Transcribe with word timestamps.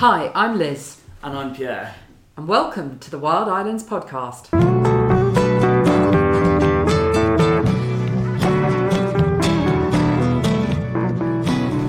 Hi, 0.00 0.32
I'm 0.34 0.56
Liz, 0.56 0.96
And 1.22 1.36
I'm 1.36 1.54
Pierre. 1.54 1.94
and 2.38 2.48
welcome 2.48 2.98
to 3.00 3.10
the 3.10 3.18
Wild 3.18 3.50
Islands 3.50 3.84
podcast. 3.84 4.46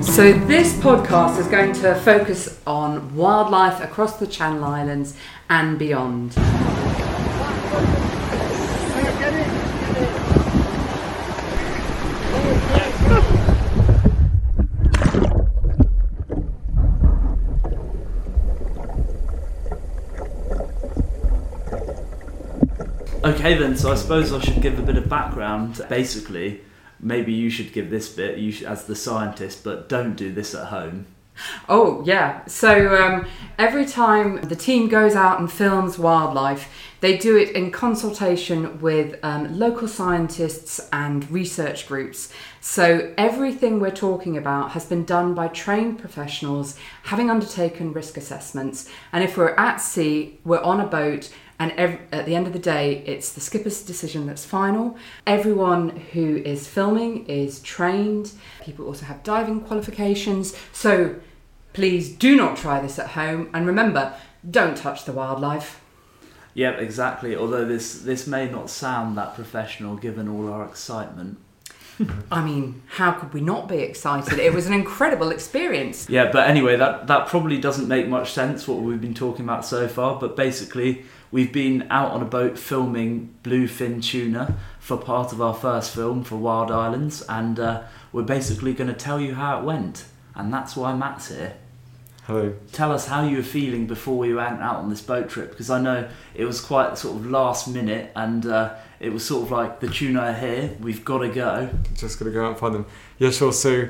So, 0.04 0.34
this 0.34 0.74
podcast 0.80 1.40
is 1.40 1.48
going 1.48 1.72
to 1.72 1.96
focus 1.96 2.60
on 2.68 3.16
wildlife 3.16 3.82
across 3.82 4.18
the 4.18 4.28
Channel 4.28 4.66
Islands 4.66 5.16
and 5.50 5.80
beyond. 5.80 6.36
Okay, 23.42 23.58
then, 23.58 23.76
so 23.76 23.92
I 23.92 23.96
suppose 23.96 24.32
I 24.32 24.40
should 24.40 24.62
give 24.62 24.78
a 24.78 24.84
bit 24.84 24.98
of 24.98 25.10
background. 25.10 25.84
Basically, 25.90 26.62
maybe 27.00 27.34
you 27.34 27.50
should 27.50 27.74
give 27.74 27.90
this 27.90 28.08
bit 28.08 28.38
you 28.38 28.52
should, 28.52 28.68
as 28.68 28.86
the 28.86 28.96
scientist, 28.96 29.64
but 29.64 29.90
don't 29.90 30.14
do 30.16 30.32
this 30.32 30.54
at 30.54 30.68
home. 30.68 31.08
Oh, 31.68 32.04
yeah. 32.06 32.46
So 32.46 32.96
um, 32.96 33.26
every 33.58 33.88
time 33.88 34.42
the 34.42 34.56
team 34.56 34.90
goes 34.90 35.16
out 35.16 35.40
and 35.40 35.52
films 35.52 35.98
wildlife, 35.98 36.70
they 37.00 37.18
do 37.18 37.36
it 37.36 37.56
in 37.56 37.72
consultation 37.72 38.80
with 38.80 39.18
um, 39.24 39.58
local 39.58 39.88
scientists 39.88 40.80
and 40.94 41.28
research 41.32 41.88
groups. 41.88 42.32
So 42.60 43.12
everything 43.18 43.80
we're 43.80 43.90
talking 43.90 44.38
about 44.38 44.74
has 44.74 44.86
been 44.86 45.04
done 45.04 45.34
by 45.34 45.48
trained 45.48 45.98
professionals 45.98 46.78
having 47.06 47.32
undertaken 47.32 47.92
risk 47.92 48.18
assessments. 48.18 48.88
And 49.12 49.24
if 49.24 49.36
we're 49.36 49.56
at 49.56 49.78
sea, 49.78 50.40
we're 50.46 50.62
on 50.62 50.80
a 50.80 50.86
boat, 50.86 51.34
and 51.62 51.72
ev- 51.74 52.00
at 52.12 52.26
the 52.26 52.34
end 52.34 52.48
of 52.48 52.54
the 52.54 52.60
day, 52.60 53.04
it's 53.06 53.34
the 53.34 53.40
skipper's 53.40 53.84
decision 53.84 54.26
that's 54.26 54.44
final. 54.44 54.98
Everyone 55.28 55.90
who 55.90 56.38
is 56.38 56.68
filming 56.68 57.28
is 57.28 57.60
trained. 57.60 58.32
People 58.64 58.88
also 58.88 59.06
have 59.06 59.22
diving 59.22 59.62
qualifications. 59.62 60.56
So 60.74 61.18
please 61.74 62.12
do 62.12 62.36
not 62.36 62.58
try 62.58 62.82
this 62.82 62.98
at 62.98 63.10
home. 63.10 63.48
And 63.54 63.68
remember, 63.68 64.16
don't 64.50 64.76
touch 64.76 65.06
the 65.06 65.12
wildlife. 65.12 65.80
Yep, 66.56 66.80
exactly. 66.80 67.36
Although 67.36 67.66
this 67.66 68.02
this 68.02 68.26
may 68.26 68.50
not 68.50 68.72
sound 68.72 69.16
that 69.20 69.36
professional 69.36 69.98
given 69.98 70.28
all 70.28 70.52
our 70.52 70.66
excitement. 70.66 71.38
I 72.32 72.44
mean, 72.44 72.82
how 72.88 73.12
could 73.12 73.36
we 73.36 73.42
not 73.42 73.68
be 73.68 73.78
excited? 73.78 74.40
It 74.40 74.52
was 74.52 74.66
an 74.66 74.74
incredible 74.74 75.30
experience. 75.30 76.10
Yeah, 76.10 76.32
but 76.32 76.50
anyway, 76.50 76.76
that 76.78 77.06
that 77.06 77.28
probably 77.28 77.60
doesn't 77.60 77.88
make 77.88 78.08
much 78.08 78.32
sense 78.32 78.68
what 78.68 78.80
we've 78.80 79.00
been 79.00 79.14
talking 79.14 79.46
about 79.46 79.64
so 79.64 79.88
far. 79.88 80.20
But 80.20 80.36
basically, 80.36 81.06
we've 81.32 81.54
been 81.54 81.88
out 81.90 82.12
on 82.12 82.22
a 82.22 82.26
boat 82.26 82.58
filming 82.58 83.34
bluefin 83.44 84.04
tuna 84.04 84.58
for 84.80 84.98
part 84.98 85.32
of 85.32 85.42
our 85.42 85.54
first 85.54 85.94
film 85.94 86.24
for 86.24 86.36
Wild 86.36 86.72
Islands, 86.72 87.22
and 87.24 87.60
uh, 87.60 87.84
we're 88.12 88.24
basically 88.24 88.74
going 88.74 88.90
to 88.90 88.94
tell 88.94 89.20
you 89.20 89.36
how 89.36 89.60
it 89.60 89.64
went, 89.64 90.06
and 90.36 90.54
that's 90.54 90.76
why 90.76 90.94
Matt's 90.96 91.30
here. 91.30 91.54
Hello. 92.26 92.54
Tell 92.72 92.92
us 92.92 93.08
how 93.08 93.28
you 93.28 93.38
were 93.38 93.44
feeling 93.44 93.88
before 93.88 94.18
we 94.18 94.34
went 94.34 94.62
out 94.62 94.78
on 94.78 94.90
this 94.90 95.02
boat 95.02 95.30
trip, 95.30 95.52
because 95.52 95.70
I 95.70 95.82
know 95.82 96.08
it 96.36 96.46
was 96.46 96.62
quite 96.62 96.98
sort 96.98 97.18
of 97.18 97.26
last 97.26 97.68
minute, 97.68 98.12
and 98.16 98.46
uh, 98.46 98.76
it 99.00 99.12
was 99.12 99.26
sort 99.26 99.44
of 99.44 99.52
like 99.52 99.80
the 99.80 99.88
tuna 99.88 100.20
are 100.22 100.34
here, 100.34 100.76
we've 100.80 101.04
got 101.04 101.20
to 101.20 101.30
go. 101.30 101.70
Just 101.96 102.20
gonna 102.20 102.32
go 102.32 102.46
out 102.46 102.52
and 102.52 102.60
find 102.60 102.76
them. 102.76 102.86
Yeah, 103.18 103.32
sure. 103.32 103.54
So 103.54 103.88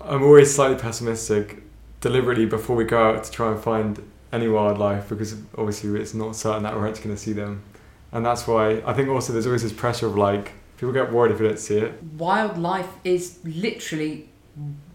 I'm 0.00 0.22
always 0.22 0.54
slightly 0.54 0.76
pessimistic, 0.76 1.62
deliberately 2.00 2.46
before 2.46 2.76
we 2.76 2.84
go 2.84 3.10
out 3.10 3.24
to 3.24 3.30
try 3.30 3.52
and 3.52 3.60
find 3.60 4.02
any 4.32 4.48
wildlife 4.48 5.08
because 5.08 5.34
obviously 5.56 6.00
it's 6.00 6.14
not 6.14 6.34
certain 6.36 6.62
that 6.62 6.74
we're 6.74 6.88
actually 6.88 7.04
gonna 7.04 7.16
see 7.16 7.32
them, 7.32 7.62
and 8.12 8.24
that's 8.24 8.46
why 8.46 8.82
I 8.86 8.92
think 8.92 9.08
also 9.08 9.32
there's 9.32 9.46
always 9.46 9.62
this 9.62 9.72
pressure 9.72 10.06
of 10.06 10.16
like 10.16 10.52
people 10.76 10.92
get 10.92 11.12
worried 11.12 11.32
if 11.32 11.38
they 11.38 11.46
don't 11.48 11.58
see 11.58 11.78
it. 11.78 12.02
Wildlife 12.18 12.88
is 13.04 13.38
literally 13.44 14.28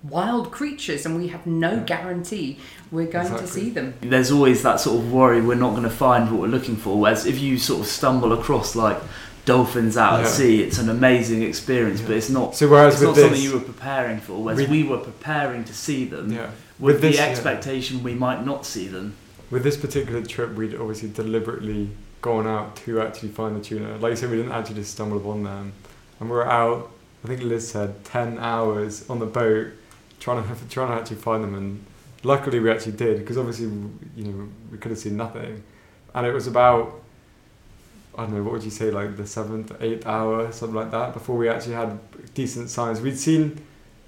wild 0.03 0.51
creatures, 0.51 1.05
and 1.05 1.17
we 1.17 1.27
have 1.29 1.45
no 1.45 1.83
guarantee 1.85 2.59
we're 2.91 3.07
going 3.07 3.35
to 3.35 3.47
see 3.47 3.69
them. 3.69 3.93
there's 4.01 4.31
always 4.31 4.61
that 4.63 4.79
sort 4.79 4.97
of 4.99 5.11
worry 5.11 5.41
we're 5.41 5.55
not 5.55 5.71
going 5.71 5.83
to 5.83 5.89
find 5.89 6.31
what 6.31 6.41
we're 6.41 6.47
looking 6.47 6.75
for. 6.75 6.99
Whereas 6.99 7.25
if 7.25 7.39
you 7.39 7.57
sort 7.57 7.81
of 7.81 7.87
stumble 7.87 8.33
across 8.33 8.75
like 8.75 8.97
dolphins 9.45 9.97
out 9.97 10.21
at 10.21 10.27
sea, 10.27 10.61
it's 10.61 10.77
an 10.77 10.89
amazing 10.89 11.41
experience, 11.41 12.01
but 12.01 12.11
it's 12.11 12.29
not. 12.29 12.55
So 12.55 12.67
whereas 12.67 12.95
It's 12.95 13.01
with 13.01 13.09
not 13.09 13.15
this, 13.15 13.25
something 13.25 13.41
you 13.41 13.53
were 13.53 13.65
preparing 13.73 14.19
for. 14.19 14.43
Whereas 14.43 14.59
We- 14.69 14.83
we, 14.83 14.89
were 14.89 14.97
preparing 14.99 15.63
to 15.65 15.73
see 15.73 16.05
them 16.05 16.31
yeah, 16.31 16.51
with, 16.79 16.95
with 16.95 17.01
this 17.01 17.15
the 17.17 17.23
yeah. 17.23 17.29
expectation 17.29 18.03
we 18.03 18.13
might 18.13 18.45
not 18.45 18.65
see 18.65 18.87
them. 18.87 19.15
With 19.49 19.63
this 19.63 19.77
particular 19.77 20.23
trip, 20.23 20.53
we'd 20.55 20.75
obviously 20.75 21.09
deliberately 21.09 21.89
gone 22.21 22.47
out 22.47 22.75
to 22.75 23.01
actually 23.01 23.29
find 23.29 23.55
the 23.55 23.63
tuna. 23.63 23.97
Like 23.97 24.11
you 24.11 24.15
said, 24.15 24.29
we 24.29 24.37
didn't 24.37 24.51
actually 24.51 24.75
just 24.75 24.91
stumble 24.93 25.17
upon 25.17 25.43
them, 25.43 25.73
and 26.19 26.29
we 26.29 26.35
were 26.35 26.49
out. 26.49 26.91
I 27.23 27.27
think 27.27 27.41
Liz 27.41 27.69
said 27.69 28.03
ten 28.03 28.37
hours 28.39 29.09
on 29.09 29.19
the 29.19 29.25
boat 29.25 29.67
trying 30.19 30.43
to 30.43 30.69
trying 30.69 30.89
to 30.89 30.95
actually 30.95 31.17
find 31.17 31.43
them, 31.43 31.55
and 31.55 31.85
luckily 32.23 32.59
we 32.59 32.69
actually 32.69 32.93
did 32.93 33.19
because 33.19 33.37
obviously 33.37 33.65
you 34.15 34.31
know 34.31 34.49
we 34.71 34.77
could 34.77 34.91
have 34.91 34.99
seen 34.99 35.17
nothing, 35.17 35.63
and 36.13 36.25
it 36.25 36.33
was 36.33 36.47
about 36.47 37.01
I 38.17 38.23
don't 38.23 38.33
know 38.33 38.43
what 38.43 38.53
would 38.53 38.63
you 38.63 38.71
say 38.71 38.89
like 38.89 39.15
the 39.15 39.27
seventh, 39.27 39.71
eighth 39.79 40.07
hour, 40.07 40.51
something 40.51 40.75
like 40.75 40.91
that 40.91 41.13
before 41.13 41.37
we 41.37 41.49
actually 41.49 41.75
had 41.75 41.99
decent 42.33 42.69
signs. 42.69 42.99
We'd 42.99 43.17
seen 43.17 43.61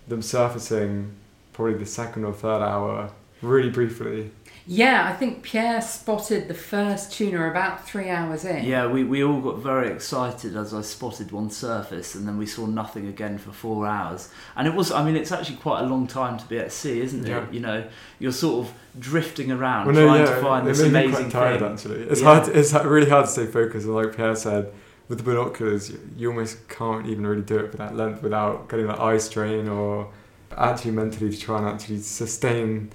them 0.08 0.24
surfacing 0.24 1.16
probably 1.54 1.76
the 1.76 1.86
second 1.86 2.26
or 2.26 2.34
third 2.34 2.64
hour, 2.64 3.12
really 3.44 3.70
briefly. 3.70 4.32
Yeah, 4.68 5.10
I 5.10 5.14
think 5.16 5.42
Pierre 5.42 5.82
spotted 5.82 6.48
the 6.48 6.54
first 6.54 7.12
tuna 7.12 7.50
about 7.50 7.88
three 7.88 8.10
hours 8.10 8.46
in. 8.46 8.66
Yeah, 8.66 8.88
we, 8.88 9.04
we 9.04 9.24
all 9.24 9.42
got 9.42 9.58
very 9.60 9.90
excited 9.90 10.56
as 10.56 10.74
I 10.74 10.82
spotted 10.82 11.32
one 11.32 11.50
surface, 11.50 12.14
and 12.16 12.28
then 12.28 12.38
we 12.38 12.46
saw 12.46 12.66
nothing 12.68 13.08
again 13.08 13.38
for 13.38 13.52
four 13.52 13.88
hours. 13.88 14.30
And 14.56 14.68
it 14.68 14.74
was, 14.76 14.92
I 14.92 15.04
mean, 15.04 15.16
it's 15.16 15.32
actually 15.32 15.58
quite 15.58 15.82
a 15.82 15.88
long 15.88 16.06
time 16.08 16.38
to 16.38 16.46
be 16.46 16.60
at 16.60 16.72
sea, 16.72 17.02
isn't 17.02 17.26
it? 17.26 17.30
Yeah. 17.30 17.46
You 17.52 17.60
know, 17.62 17.88
you're 18.20 18.32
sort 18.32 18.68
of 18.68 18.74
drifting 19.00 19.52
around 19.52 19.88
Well, 19.88 19.96
no, 19.96 20.06
trying 20.08 20.26
yeah, 20.26 20.36
to 20.36 20.42
find 20.42 20.68
it 20.68 20.70
this 20.76 20.82
made 20.82 20.92
me 20.92 21.06
amazing 21.06 21.32
quite 21.32 21.32
tired 21.32 21.60
thing. 21.60 21.72
actually. 21.74 22.00
It's 22.04 22.22
Yeah. 22.22 22.40
hard. 22.40 22.56
It's 22.56 22.74
really 22.74 23.10
hard 23.10 23.26
to 23.26 23.32
stay 23.32 23.46
focused, 23.48 23.86
and 23.86 23.96
like 23.96 24.16
Pierre 24.16 24.36
said, 24.36 24.72
with 25.08 25.18
the 25.18 25.24
binoculars, 25.24 25.90
you, 25.90 26.00
you 26.16 26.30
almost 26.30 26.68
can't 26.70 27.08
even 27.08 27.26
really 27.26 27.42
do 27.42 27.58
it 27.58 27.72
for 27.72 27.78
that 27.78 27.96
length 27.96 28.22
without 28.22 28.70
getting 28.70 28.86
that 28.88 29.00
eye 29.00 29.18
strain 29.18 29.68
or 29.68 30.10
actually 30.56 30.92
mentally 30.92 31.32
to 31.32 31.40
try 31.40 31.58
and 31.58 31.68
actually 31.68 32.00
sustain 32.00 32.92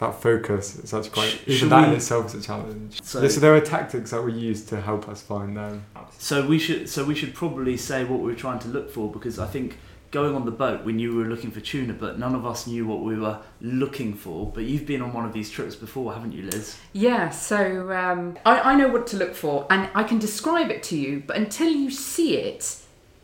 that 0.00 0.20
focus. 0.20 0.78
It's 0.78 0.92
actually 0.92 1.10
quite 1.10 1.28
Sh- 1.30 1.38
even 1.46 1.56
should 1.58 1.70
that 1.70 1.88
in 1.88 1.94
itself 1.94 2.26
is 2.26 2.34
a 2.34 2.46
challenge. 2.46 3.00
So- 3.02 3.22
Yeah, 3.22 3.28
so 3.28 3.40
there 3.40 3.54
are 3.54 3.60
tactics 3.60 4.10
that 4.10 4.22
we 4.24 4.32
use 4.32 4.64
to 4.66 4.80
help 4.80 5.08
us 5.08 5.22
find 5.22 5.56
them. 5.56 5.84
So 6.18 6.46
we 6.46 6.58
should 6.58 6.88
so 6.88 7.04
we 7.04 7.14
should 7.14 7.34
probably 7.34 7.76
say 7.76 8.04
what 8.04 8.20
we 8.20 8.26
were 8.32 8.38
trying 8.38 8.58
to 8.60 8.68
look 8.68 8.90
for 8.90 9.10
because 9.10 9.38
I 9.38 9.46
think 9.46 9.78
going 10.10 10.34
on 10.34 10.44
the 10.44 10.50
boat 10.50 10.84
we 10.84 10.92
knew 10.92 11.10
we 11.16 11.22
were 11.22 11.28
looking 11.28 11.52
for 11.52 11.60
tuna, 11.60 11.92
but 11.92 12.18
none 12.18 12.34
of 12.34 12.44
us 12.44 12.66
knew 12.66 12.84
what 12.86 13.00
we 13.04 13.16
were 13.16 13.38
looking 13.60 14.12
for. 14.14 14.50
But 14.52 14.64
you've 14.64 14.84
been 14.86 15.02
on 15.02 15.12
one 15.12 15.24
of 15.24 15.32
these 15.32 15.50
trips 15.50 15.76
before, 15.76 16.12
haven't 16.12 16.32
you, 16.32 16.42
Liz? 16.50 16.76
Yeah, 16.92 17.30
so 17.30 17.92
um, 17.92 18.36
I, 18.44 18.72
I 18.72 18.74
know 18.74 18.88
what 18.88 19.06
to 19.08 19.16
look 19.16 19.34
for 19.34 19.66
and 19.70 19.88
I 19.94 20.02
can 20.02 20.18
describe 20.18 20.70
it 20.70 20.82
to 20.84 20.96
you, 20.96 21.22
but 21.26 21.36
until 21.36 21.70
you 21.70 21.90
see 21.90 22.36
it, 22.36 22.76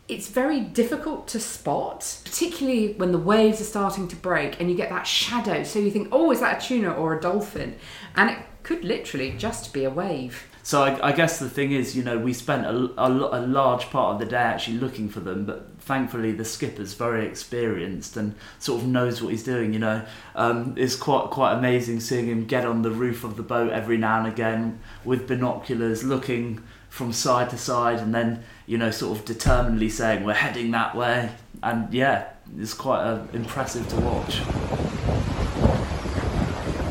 it's 0.07 0.29
very 0.29 0.61
difficult 0.61 1.27
to 1.29 1.39
spot, 1.39 2.19
particularly 2.23 2.93
when 2.93 3.11
the 3.11 3.17
waves 3.17 3.59
are 3.59 3.65
starting 3.65 4.07
to 4.07 4.15
break 4.15 4.59
and 4.59 4.69
you 4.69 4.77
get 4.77 4.89
that 4.89 5.05
shadow. 5.05 5.63
So 5.63 5.79
you 5.79 5.91
think, 5.91 6.09
oh, 6.11 6.31
is 6.31 6.39
that 6.39 6.63
a 6.63 6.67
tuna 6.67 6.93
or 6.93 7.17
a 7.17 7.21
dolphin? 7.21 7.75
And 8.15 8.29
it 8.29 8.37
could 8.63 8.83
literally 8.83 9.31
just 9.37 9.73
be 9.73 9.83
a 9.83 9.89
wave. 9.89 10.47
So 10.63 10.83
I, 10.83 11.09
I 11.09 11.11
guess 11.13 11.39
the 11.39 11.49
thing 11.49 11.71
is, 11.71 11.95
you 11.95 12.03
know, 12.03 12.17
we 12.17 12.33
spent 12.33 12.65
a, 12.65 12.71
a, 13.01 13.09
a 13.09 13.41
large 13.47 13.89
part 13.89 14.13
of 14.13 14.19
the 14.19 14.25
day 14.25 14.35
actually 14.35 14.77
looking 14.77 15.07
for 15.07 15.21
them, 15.21 15.45
but 15.45 15.71
thankfully 15.79 16.33
the 16.33 16.43
skipper's 16.43 16.93
very 16.93 17.25
experienced 17.25 18.17
and 18.17 18.35
sort 18.59 18.81
of 18.81 18.87
knows 18.87 19.21
what 19.21 19.31
he's 19.31 19.43
doing. 19.43 19.71
You 19.71 19.79
know, 19.79 20.05
um, 20.35 20.73
it's 20.77 20.97
quite 20.97 21.29
quite 21.29 21.53
amazing 21.53 22.01
seeing 22.01 22.27
him 22.27 22.45
get 22.45 22.65
on 22.65 22.81
the 22.81 22.91
roof 22.91 23.23
of 23.23 23.37
the 23.37 23.43
boat 23.43 23.71
every 23.71 23.97
now 23.97 24.19
and 24.19 24.27
again 24.27 24.79
with 25.05 25.27
binoculars, 25.27 26.03
looking 26.03 26.61
from 26.97 27.13
side 27.13 27.51
to 27.51 27.57
side, 27.57 27.99
and 27.99 28.13
then 28.13 28.43
you 28.65 28.77
know, 28.77 28.89
sort 28.89 29.17
of 29.17 29.23
determinedly 29.23 29.87
saying 29.87 30.23
we're 30.23 30.33
heading 30.33 30.71
that 30.71 30.95
way. 30.95 31.29
And 31.61 31.93
yeah, 31.93 32.29
it's 32.57 32.73
quite 32.73 33.01
uh, 33.01 33.23
impressive 33.33 33.87
to 33.89 33.95
watch. 34.01 34.39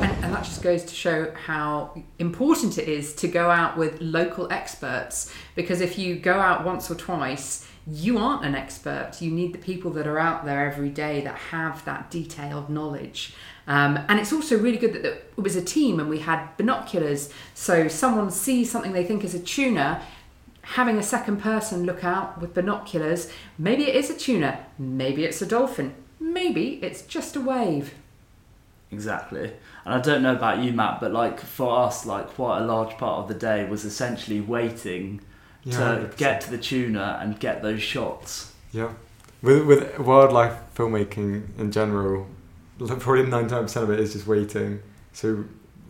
And, 0.01 0.25
and 0.25 0.33
that 0.35 0.45
just 0.45 0.63
goes 0.63 0.85
to 0.85 0.95
show 0.95 1.33
how 1.33 2.03
important 2.21 2.79
it 2.79 2.89
is 2.89 3.15
to 3.17 3.29
go 3.29 3.51
out 3.51 3.77
with 3.77 4.01
local 4.01 4.51
experts 4.53 5.33
because 5.55 5.81
if 5.81 5.99
you 5.99 6.17
go 6.17 6.35
out 6.35 6.65
once 6.65 6.91
or 6.91 6.95
twice, 6.95 7.69
you 7.87 8.19
aren't 8.19 8.45
an 8.45 8.55
expert. 8.55 9.21
You 9.21 9.31
need 9.31 9.53
the 9.53 9.59
people 9.59 9.93
that 9.93 10.07
are 10.07 10.19
out 10.19 10.45
there 10.45 10.67
every 10.67 10.89
day 10.89 11.21
that 11.23 11.37
have 11.37 11.85
that 11.85 12.11
detailed 12.11 12.69
knowledge. 12.69 13.35
Um, 13.69 13.99
and 14.09 14.19
it's 14.19 14.33
also 14.33 14.59
really 14.59 14.77
good 14.77 14.93
that 14.93 15.05
it 15.05 15.33
was 15.37 15.57
a 15.57 15.63
team 15.63 16.01
and 16.01 16.09
we 16.09 16.21
had 16.21 16.57
binoculars. 16.57 17.31
So 17.55 17.89
someone 17.89 18.31
sees 18.31 18.71
something 18.71 18.93
they 18.93 19.05
think 19.05 19.23
is 19.25 19.35
a 19.35 19.41
tuna, 19.41 20.03
having 20.63 20.99
a 20.99 21.03
second 21.03 21.41
person 21.41 21.85
look 21.85 22.03
out 22.03 22.41
with 22.41 22.55
binoculars. 22.55 23.31
Maybe 23.57 23.85
it 23.85 23.95
is 23.95 24.11
a 24.11 24.17
tuna, 24.17 24.67
maybe 24.79 25.25
it's 25.25 25.41
a 25.41 25.47
dolphin, 25.47 25.95
maybe 26.19 26.81
it's 26.83 27.03
just 27.03 27.37
a 27.37 27.41
wave. 27.41 27.95
Exactly. 28.91 29.53
And 29.85 29.95
I 29.95 30.01
don't 30.01 30.23
know 30.23 30.35
about 30.35 30.63
you, 30.63 30.73
Matt, 30.73 31.01
but 31.01 31.13
like 31.13 31.41
for 31.41 31.87
us, 31.87 32.07
like 32.07 32.29
quite 32.31 32.61
a 32.61 32.65
large 32.65 32.97
part 32.99 33.21
of 33.21 33.29
the 33.29 33.35
day 33.35 33.69
was 33.69 33.85
essentially 33.85 34.41
waiting 34.41 35.21
Yeah, 35.67 35.97
to 35.97 36.07
100%. 36.07 36.17
get 36.17 36.41
to 36.43 36.51
the 36.51 36.59
tuna 36.59 37.19
and 37.21 37.39
get 37.41 37.61
those 37.63 37.83
shots. 37.83 38.53
Yeah, 38.73 38.93
with 39.43 39.67
with 39.67 39.99
wildlife 39.99 40.55
filmmaking 40.77 41.59
in 41.59 41.73
general, 41.73 42.29
probably 42.79 43.27
ninety 43.27 43.55
nine 43.55 43.65
percent 43.65 43.85
of 43.85 43.91
it 43.91 43.99
is 44.01 44.13
just 44.13 44.27
waiting. 44.29 44.81
So, 45.13 45.45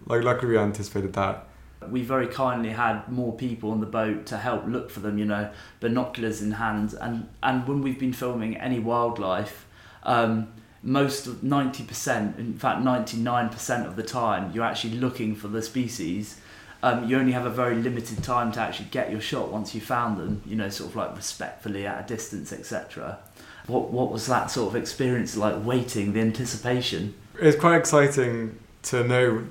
like, 0.07 0.23
luckily 0.23 0.53
we 0.53 0.59
anticipated 0.59 1.13
that. 1.13 1.47
We 1.91 2.03
very 2.03 2.27
kindly 2.27 2.71
had 2.71 3.07
more 3.09 3.35
people 3.35 3.71
on 3.71 3.81
the 3.81 3.87
boat 3.87 4.25
to 4.27 4.39
help 4.39 4.67
look 4.67 4.91
for 4.91 5.01
them, 5.01 5.19
you 5.19 5.27
know, 5.27 5.51
binoculars 5.81 6.41
in 6.41 6.53
hand. 6.53 6.95
And, 7.01 7.29
and 7.43 7.69
when 7.69 7.83
we've 7.83 7.99
been 7.99 8.13
filming 8.15 8.57
any 8.57 8.79
wildlife, 8.79 9.67
um, 10.05 10.49
most 10.83 11.27
of 11.27 11.43
90%, 11.43 12.39
in 12.39 12.57
fact 12.59 12.83
99% 12.83 13.87
of 13.87 13.97
the 13.97 14.03
time, 14.03 14.53
you're 14.53 14.65
actually 14.65 14.95
looking 14.95 15.35
for 15.35 15.49
the 15.49 15.61
species. 15.61 16.41
Um, 16.87 17.09
you 17.09 17.19
only 17.19 17.33
have 17.33 17.47
a 17.47 17.51
very 17.51 17.75
limited 17.75 18.23
time 18.23 18.53
to 18.53 18.61
actually 18.61 18.87
get 18.93 19.11
your 19.11 19.21
shot 19.21 19.51
once 19.51 19.75
you 19.75 19.81
found 19.81 20.21
them, 20.21 20.41
you 20.47 20.55
know, 20.55 20.69
sort 20.69 20.91
of 20.91 20.95
like 20.95 21.17
respectfully 21.17 21.85
at 21.85 22.05
a 22.05 22.07
distance, 22.07 22.53
etc. 22.53 23.19
What, 23.67 23.91
what 23.91 24.13
was 24.13 24.29
that 24.29 24.53
sort 24.53 24.69
of 24.69 24.81
experience 24.81 25.37
like, 25.37 25.65
waiting, 25.65 26.13
the 26.13 26.21
anticipation? 26.21 27.15
It's 27.41 27.59
quite 27.59 27.77
exciting 27.77 28.57
to 28.85 29.03
know 29.03 29.49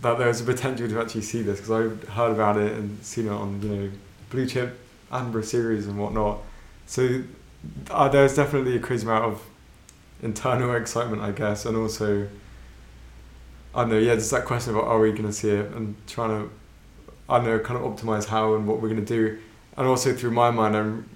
that 0.00 0.18
there 0.18 0.28
was 0.28 0.42
a 0.42 0.44
potential 0.44 0.86
to 0.86 1.00
actually 1.00 1.22
see 1.22 1.40
this 1.40 1.58
because 1.58 1.70
I've 1.70 2.08
heard 2.10 2.32
about 2.32 2.58
it 2.58 2.72
and 2.72 3.02
seen 3.02 3.28
it 3.28 3.32
on 3.32 3.62
you 3.62 3.68
know 3.70 3.90
blue 4.28 4.46
chip 4.46 4.78
Attenborough 5.10 5.42
series 5.42 5.86
and 5.86 5.98
whatnot. 5.98 6.40
So 6.86 7.22
uh, 7.90 8.08
there 8.10 8.24
was 8.24 8.36
definitely 8.36 8.76
a 8.76 8.80
crazy 8.80 9.06
amount 9.06 9.24
of 9.24 9.42
internal 10.20 10.74
excitement, 10.74 11.22
I 11.22 11.30
guess, 11.30 11.64
and 11.64 11.78
also 11.78 12.28
I 13.74 13.86
know, 13.86 13.96
yeah, 13.96 14.16
just 14.16 14.32
that 14.32 14.44
question 14.44 14.74
about 14.74 14.84
are 14.84 15.00
we 15.00 15.12
going 15.12 15.24
to 15.24 15.32
see 15.32 15.48
it 15.48 15.72
and 15.72 15.96
trying 16.06 16.28
to 16.28 16.50
I 17.28 17.38
don't 17.38 17.46
know, 17.46 17.58
kind 17.58 17.82
of 17.82 17.90
optimize 17.90 18.26
how 18.26 18.54
and 18.54 18.66
what 18.66 18.80
we're 18.80 18.88
going 18.88 19.04
to 19.04 19.06
do, 19.06 19.38
and 19.76 19.86
also 19.86 20.14
through 20.14 20.32
my 20.32 20.50
mind, 20.50 20.76
I'm 20.76 21.08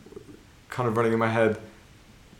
kind 0.70 0.88
of 0.88 0.96
running 0.96 1.12
in 1.12 1.18
my 1.18 1.28
head, 1.28 1.58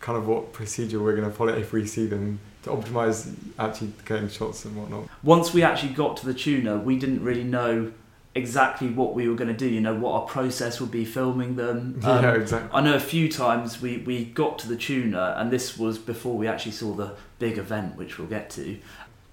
kind 0.01 0.17
of 0.17 0.27
what 0.27 0.53
procedure 0.53 1.01
we're 1.03 1.17
going 1.17 1.29
to 1.29 1.35
follow 1.35 1.53
if 1.53 1.73
we 1.73 1.87
see 1.87 2.07
them 2.07 2.41
to 2.63 2.71
optimize 2.71 3.35
actually 3.59 3.93
getting 4.05 4.29
shots 4.29 4.65
and 4.65 4.77
whatnot. 4.77 5.09
once 5.23 5.53
we 5.53 5.63
actually 5.63 5.93
got 5.93 6.17
to 6.19 6.27
the 6.27 6.35
tuna, 6.35 6.77
we 6.77 6.99
didn't 6.99 7.23
really 7.23 7.45
know 7.45 7.93
exactly 8.35 8.89
what 8.89 9.15
we 9.15 9.29
were 9.29 9.35
going 9.35 9.49
to 9.49 9.57
do. 9.57 9.69
You 9.69 9.81
know, 9.81 9.95
what 9.95 10.13
our 10.13 10.27
process 10.27 10.81
would 10.81 10.91
be 10.91 11.05
filming 11.05 11.57
them. 11.57 12.01
Um, 12.09 12.25
yeah, 12.25 12.35
exactly. 12.35 12.71
I 12.73 12.81
know 12.81 12.95
a 12.95 13.01
few 13.01 13.31
times 13.31 13.83
we, 13.83 13.99
we 13.99 14.25
got 14.25 14.59
to 14.61 14.69
the 14.69 14.77
tuna, 14.77 15.35
and 15.37 15.51
this 15.51 15.77
was 15.77 15.99
before 15.99 16.37
we 16.37 16.47
actually 16.47 16.73
saw 16.73 16.95
the 16.95 17.15
big 17.39 17.59
event, 17.59 17.97
which 17.97 18.19
we'll 18.19 18.29
get 18.29 18.49
to. 18.51 18.79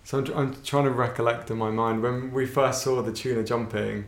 So 0.03 0.19
I'm, 0.19 0.25
tr- 0.25 0.35
I'm 0.35 0.63
trying 0.63 0.83
to 0.85 0.91
recollect 0.91 1.49
in 1.51 1.57
my 1.57 1.69
mind 1.69 2.03
when 2.03 2.31
we 2.31 2.45
first 2.45 2.83
saw 2.83 3.01
the 3.01 3.13
tuna 3.13 3.43
jumping. 3.43 4.05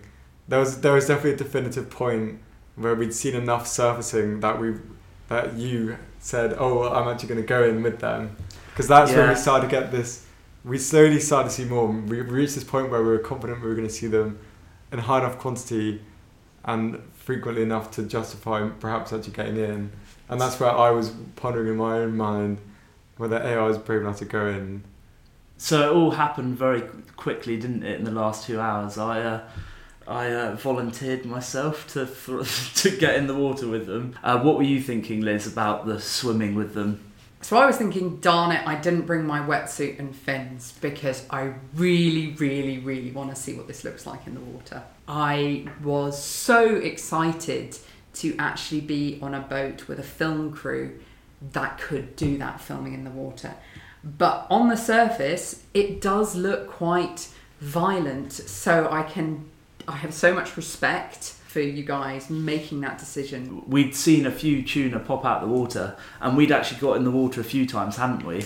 There 0.47 0.59
was 0.59 0.81
there 0.81 0.93
was 0.93 1.07
definitely 1.07 1.33
a 1.33 1.37
definitive 1.37 1.89
point 1.89 2.39
where 2.75 2.95
we'd 2.95 3.13
seen 3.13 3.35
enough 3.35 3.67
surfacing 3.67 4.39
that 4.41 4.59
we 4.59 4.75
that 5.27 5.55
you 5.55 5.97
said, 6.19 6.55
"Oh, 6.57 6.79
well, 6.79 6.93
I'm 6.93 7.07
actually 7.07 7.29
going 7.29 7.41
to 7.41 7.47
go 7.47 7.63
in 7.63 7.83
with 7.83 7.99
them," 7.99 8.35
because 8.69 8.87
that's 8.87 9.11
when 9.11 9.29
we 9.29 9.35
started 9.35 9.69
to 9.69 9.71
get 9.71 9.91
this. 9.91 10.25
We 10.63 10.77
slowly 10.77 11.19
started 11.19 11.49
to 11.49 11.55
see 11.55 11.65
more. 11.65 11.87
We 11.87 12.21
reached 12.21 12.55
this 12.55 12.63
point 12.63 12.89
where 12.89 13.01
we 13.01 13.09
were 13.09 13.19
confident 13.19 13.61
we 13.61 13.69
were 13.69 13.75
going 13.75 13.87
to 13.87 13.93
see 13.93 14.07
them 14.07 14.39
in 14.91 14.99
high 14.99 15.19
enough 15.19 15.37
quantity 15.37 16.01
and 16.63 17.01
frequently 17.13 17.63
enough 17.63 17.91
to 17.91 18.03
justify 18.03 18.67
perhaps 18.79 19.13
actually 19.13 19.33
getting 19.33 19.57
in. 19.57 19.91
And 20.29 20.41
that's 20.41 20.59
where 20.59 20.71
I 20.71 20.91
was 20.91 21.11
pondering 21.35 21.69
in 21.69 21.77
my 21.77 21.99
own 21.99 22.17
mind 22.17 22.59
whether 23.15 23.37
AI 23.37 23.65
was 23.65 23.77
brave 23.77 24.01
enough 24.01 24.19
to 24.19 24.25
go 24.25 24.47
in. 24.47 24.83
So 25.57 25.89
it 25.89 25.95
all 25.95 26.11
happened 26.11 26.57
very 26.57 26.81
quickly, 27.15 27.57
didn't 27.57 27.83
it? 27.83 27.97
In 27.97 28.05
the 28.05 28.11
last 28.11 28.45
two 28.45 28.59
hours, 28.59 28.97
I 28.97 29.21
uh, 29.21 29.41
I 30.07 30.31
uh, 30.31 30.55
volunteered 30.55 31.25
myself 31.25 31.87
to 31.93 32.05
to 32.81 32.97
get 32.97 33.15
in 33.15 33.27
the 33.27 33.35
water 33.35 33.67
with 33.67 33.87
them. 33.87 34.15
Uh, 34.23 34.39
what 34.39 34.55
were 34.55 34.63
you 34.63 34.81
thinking, 34.81 35.21
Liz, 35.21 35.47
about 35.47 35.85
the 35.85 35.99
swimming 35.99 36.55
with 36.55 36.73
them? 36.73 37.03
So 37.41 37.55
I 37.57 37.67
was 37.67 37.77
thinking, 37.77 38.17
darn 38.17 38.51
it, 38.51 38.65
I 38.67 38.75
didn't 38.75 39.03
bring 39.03 39.25
my 39.25 39.39
wetsuit 39.39 39.99
and 39.99 40.15
fins 40.15 40.73
because 40.81 41.25
I 41.29 41.53
really, 41.75 42.33
really, 42.33 42.79
really 42.79 43.11
want 43.11 43.29
to 43.29 43.35
see 43.35 43.53
what 43.53 43.67
this 43.67 43.83
looks 43.83 44.07
like 44.07 44.25
in 44.25 44.33
the 44.33 44.39
water. 44.39 44.81
I 45.07 45.67
was 45.83 46.21
so 46.21 46.75
excited 46.77 47.77
to 48.15 48.35
actually 48.39 48.81
be 48.81 49.19
on 49.21 49.35
a 49.35 49.39
boat 49.39 49.87
with 49.87 49.99
a 49.99 50.03
film 50.03 50.51
crew 50.51 50.99
that 51.51 51.77
could 51.77 52.15
do 52.15 52.37
that 52.39 52.59
filming 52.59 52.95
in 52.95 53.03
the 53.03 53.11
water. 53.11 53.53
But 54.03 54.47
on 54.49 54.69
the 54.69 54.77
surface, 54.77 55.63
it 55.73 56.01
does 56.01 56.35
look 56.35 56.67
quite 56.67 57.29
violent. 57.59 58.33
So 58.33 58.89
I 58.91 59.03
can, 59.03 59.49
I 59.87 59.95
have 59.95 60.13
so 60.13 60.33
much 60.33 60.57
respect 60.57 61.23
for 61.47 61.61
you 61.61 61.83
guys 61.83 62.29
making 62.29 62.81
that 62.81 62.97
decision. 62.97 63.63
We'd 63.67 63.95
seen 63.95 64.25
a 64.25 64.31
few 64.31 64.61
tuna 64.61 64.99
pop 64.99 65.23
out 65.25 65.41
the 65.41 65.47
water, 65.47 65.95
and 66.19 66.35
we'd 66.35 66.51
actually 66.51 66.81
got 66.81 66.97
in 66.97 67.05
the 67.05 67.11
water 67.11 67.39
a 67.39 67.45
few 67.45 67.65
times, 67.65 67.95
hadn't 67.95 68.25
we? 68.25 68.45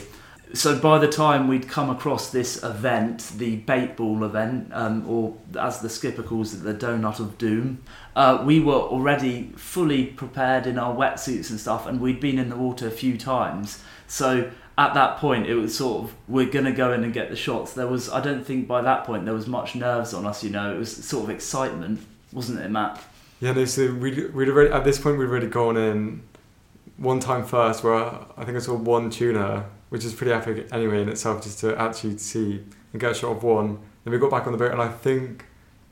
So 0.54 0.78
by 0.78 1.00
the 1.00 1.08
time 1.08 1.48
we'd 1.48 1.68
come 1.68 1.90
across 1.90 2.30
this 2.30 2.62
event, 2.62 3.32
the 3.38 3.56
bait 3.56 3.96
ball 3.96 4.24
event, 4.24 4.70
um, 4.74 5.08
or 5.08 5.36
as 5.58 5.80
the 5.80 5.90
skipper 5.90 6.24
calls 6.24 6.54
it, 6.54 6.58
the 6.58 6.74
donut 6.74 7.20
of 7.20 7.38
doom, 7.38 7.82
uh, 8.16 8.44
we 8.46 8.60
were 8.60 8.74
already 8.74 9.54
fully 9.56 10.06
prepared 10.06 10.68
in 10.68 10.78
our 10.78 10.94
wetsuits 10.94 11.50
and 11.50 11.60
stuff, 11.60 11.88
and 11.88 12.02
we'd 12.02 12.20
been 12.20 12.38
in 12.38 12.50
the 12.50 12.58
water 12.58 12.86
a 12.86 12.92
few 12.92 13.18
times. 13.18 13.82
So 14.08 14.52
at 14.78 14.94
that 14.94 15.18
point, 15.18 15.48
it 15.48 15.56
was 15.56 15.78
sort 15.78 16.04
of 16.06 16.16
we're 16.28 16.50
gonna 16.50 16.72
go 16.72 16.94
in 16.94 17.04
and 17.04 17.14
get 17.14 17.30
the 17.30 17.36
shots. 17.36 17.74
There 17.74 17.88
was, 17.88 18.10
I 18.10 18.22
don't 18.22 18.46
think 18.46 18.68
by 18.68 18.82
that 18.82 19.04
point 19.04 19.26
there 19.26 19.34
was 19.34 19.48
much 19.48 19.76
nerves 19.76 20.14
on 20.14 20.26
us. 20.26 20.44
You 20.44 20.50
know, 20.50 20.74
it 20.74 20.78
was 20.78 20.96
sort 21.06 21.26
of 21.26 21.30
excitement, 21.30 22.02
wasn't 22.32 22.60
it, 22.60 22.70
Matt? 22.70 23.04
Yeah, 23.40 23.54
no, 23.54 23.66
so 23.66 23.94
we'd, 23.94 24.34
we'd 24.34 24.50
already, 24.50 24.72
at 24.72 24.84
this 24.84 25.00
point, 25.00 25.18
we'd 25.18 25.26
already 25.26 25.48
gone 25.48 25.76
in 25.76 26.22
one 26.98 27.20
time 27.20 27.44
first 27.46 27.84
where 27.84 27.96
I 28.38 28.46
think 28.46 28.56
I 28.56 28.60
saw 28.60 28.76
one 28.76 29.10
tuna, 29.10 29.66
which 29.90 30.06
is 30.06 30.14
pretty 30.14 30.32
epic 30.32 30.68
anyway 30.72 31.02
in 31.02 31.10
itself, 31.10 31.42
just 31.44 31.60
to 31.60 31.76
actually 31.80 32.18
see 32.20 32.64
and 32.94 33.02
get 33.02 33.12
a 33.12 33.14
shot 33.16 33.32
of 33.38 33.44
one. 33.44 33.80
Then 34.04 34.14
we 34.14 34.20
got 34.20 34.30
back 34.32 34.46
on 34.46 34.52
the 34.52 34.58
boat, 34.60 34.72
and 34.72 34.82
I 34.82 34.90
think, 34.90 35.46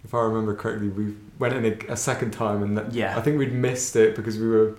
if 0.03 0.13
I 0.13 0.19
remember 0.21 0.55
correctly, 0.55 0.89
we 0.89 1.15
went 1.39 1.53
in 1.55 1.65
a, 1.65 1.93
a 1.93 1.97
second 1.97 2.31
time, 2.31 2.61
and 2.61 2.77
that, 2.77 2.93
Yeah. 2.93 3.17
I 3.17 3.21
think 3.21 3.37
we'd 3.39 3.53
missed 3.53 3.95
it 3.95 4.15
because 4.15 4.37
we 4.37 4.47
were 4.47 4.75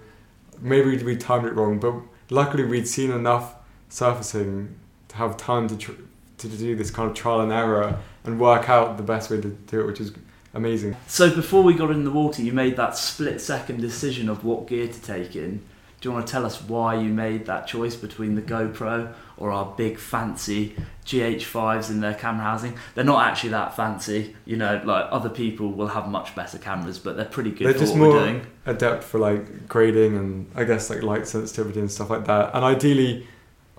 maybe 0.61 1.02
we 1.02 1.17
timed 1.17 1.47
it 1.47 1.55
wrong, 1.55 1.79
but 1.81 1.94
luckily 2.29 2.64
we'd 2.64 2.87
seen 2.87 3.11
enough 3.11 3.55
surfacing 3.90 4.75
to 5.08 5.16
have 5.16 5.37
time 5.37 5.69
to 5.69 5.76
tr- 5.76 5.92
to 6.38 6.48
do 6.48 6.75
this 6.75 6.90
kind 6.90 7.10
of 7.10 7.14
trial 7.14 7.40
and 7.42 7.52
error 7.52 7.98
and 8.25 8.40
work 8.40 8.70
out 8.70 8.96
the 8.96 9.02
best 9.02 9.31
way 9.31 9.38
to 9.40 9.48
do 9.50 9.81
it, 9.81 9.87
which 9.87 10.00
is 10.00 10.12
amazing. 10.54 10.97
So 11.06 11.35
before 11.35 11.62
we 11.62 11.75
got 11.75 11.90
in 11.90 12.04
the 12.04 12.11
water, 12.11 12.40
you 12.40 12.52
made 12.54 12.76
that 12.76 12.97
split 12.97 13.42
second 13.42 13.80
decision 13.82 14.30
of 14.30 14.42
what 14.42 14.66
gear 14.66 14.88
to 14.88 15.00
take 15.02 15.37
in. 15.37 15.59
Do 16.00 16.09
you 16.09 16.14
want 16.14 16.26
to 16.26 16.30
tell 16.32 16.47
us 16.47 16.62
why 16.62 16.94
you 16.94 17.11
made 17.11 17.44
that 17.44 17.66
choice 17.66 17.94
between 17.94 18.35
the 18.35 18.40
GoPro 18.40 19.12
or 19.37 19.50
our 19.52 19.66
big 19.76 19.99
fancy 19.99 20.75
GH5s 21.04 21.90
in 21.90 22.00
their 22.00 22.14
camera 22.14 22.44
housing? 22.44 22.78
They're 22.94 23.04
not 23.04 23.26
actually 23.26 23.50
that 23.50 23.76
fancy, 23.76 24.35
you 24.47 24.56
know. 24.56 24.80
Like 24.82 25.09
other 25.11 25.28
people 25.28 25.73
will 25.73 25.88
have 25.88 26.09
much 26.09 26.35
better 26.35 26.56
cameras, 26.56 26.99
but 26.99 27.16
they're 27.16 27.26
pretty 27.26 27.50
good 27.50 27.66
They're 27.66 27.75
for 27.75 27.80
just 27.80 27.92
what 27.92 28.00
we're 28.00 28.14
more 28.14 28.20
doing. 28.25 28.47
adept 28.64 29.04
for 29.04 29.18
like 29.18 29.68
grading 29.68 30.16
and 30.16 30.50
I 30.54 30.64
guess 30.64 30.88
like 30.88 31.02
light 31.02 31.26
sensitivity 31.26 31.80
and 31.80 31.90
stuff 31.92 32.09
like 32.09 32.25
that. 32.25 32.54
And 32.54 32.64
ideally, 32.64 33.26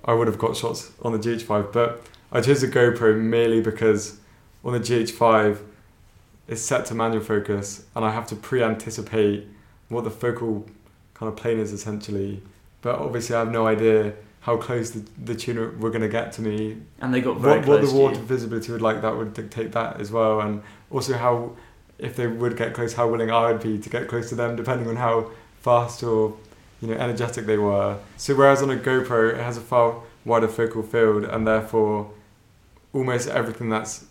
I 0.05 0.13
would 0.13 0.27
have 0.27 0.37
got 0.37 0.55
shots 0.55 0.91
on 1.01 1.11
the 1.11 1.19
GH5, 1.19 1.71
but 1.71 2.03
I 2.31 2.41
chose 2.41 2.61
the 2.61 2.67
GoPro 2.67 3.17
merely 3.17 3.61
because 3.61 4.19
on 4.63 4.73
the 4.73 4.79
GH5, 4.79 5.59
it's 6.47 6.61
set 6.61 6.85
to 6.87 6.95
manual 6.95 7.23
focus, 7.23 7.85
and 7.95 8.03
I 8.03 8.11
have 8.11 8.27
to 8.27 8.35
pre-anticipate 8.35 9.47
what 9.89 10.03
the 10.03 10.11
focal 10.11 10.65
kind 11.13 11.31
of 11.31 11.35
plane 11.35 11.59
is 11.59 11.71
essentially. 11.71 12.41
But 12.81 12.95
obviously, 12.95 13.35
I 13.35 13.39
have 13.39 13.51
no 13.51 13.67
idea 13.67 14.13
how 14.41 14.57
close 14.57 14.91
the, 14.91 15.05
the 15.23 15.35
tuna 15.35 15.69
were 15.77 15.91
going 15.91 16.01
to 16.01 16.09
get 16.09 16.31
to 16.33 16.41
me. 16.41 16.77
And 16.99 17.13
they 17.13 17.21
got 17.21 17.37
very 17.37 17.59
what, 17.59 17.67
what 17.67 17.79
close 17.79 17.91
the 17.91 17.97
to 17.97 18.03
water 18.03 18.19
visibility 18.19 18.71
would 18.71 18.81
like 18.81 19.01
that 19.03 19.15
would 19.15 19.33
dictate 19.33 19.71
that 19.73 20.01
as 20.01 20.11
well. 20.11 20.41
And 20.41 20.63
also 20.89 21.13
how 21.13 21.55
if 21.99 22.15
they 22.15 22.25
would 22.25 22.57
get 22.57 22.73
close 22.73 22.93
how 22.93 23.07
willing 23.07 23.29
I 23.31 23.51
would 23.51 23.61
be 23.61 23.77
to 23.77 23.89
get 23.89 24.07
close 24.07 24.29
to 24.29 24.35
them 24.35 24.55
depending 24.55 24.87
on 24.87 24.95
how 24.95 25.29
fast 25.61 26.01
or 26.01 26.35
you 26.81 26.87
know 26.87 26.95
energetic 26.95 27.45
they 27.45 27.57
were 27.57 27.97
so 28.17 28.35
whereas 28.35 28.61
on 28.61 28.69
a 28.69 28.75
GoPro 28.75 29.33
it 29.33 29.41
has 29.41 29.57
a 29.57 29.61
far 29.61 30.01
wider 30.25 30.47
focal 30.47 30.83
field 30.83 31.23
and 31.23 31.47
therefore 31.47 32.11
almost 32.93 33.27
everything 33.29 33.69
that's 33.69 34.05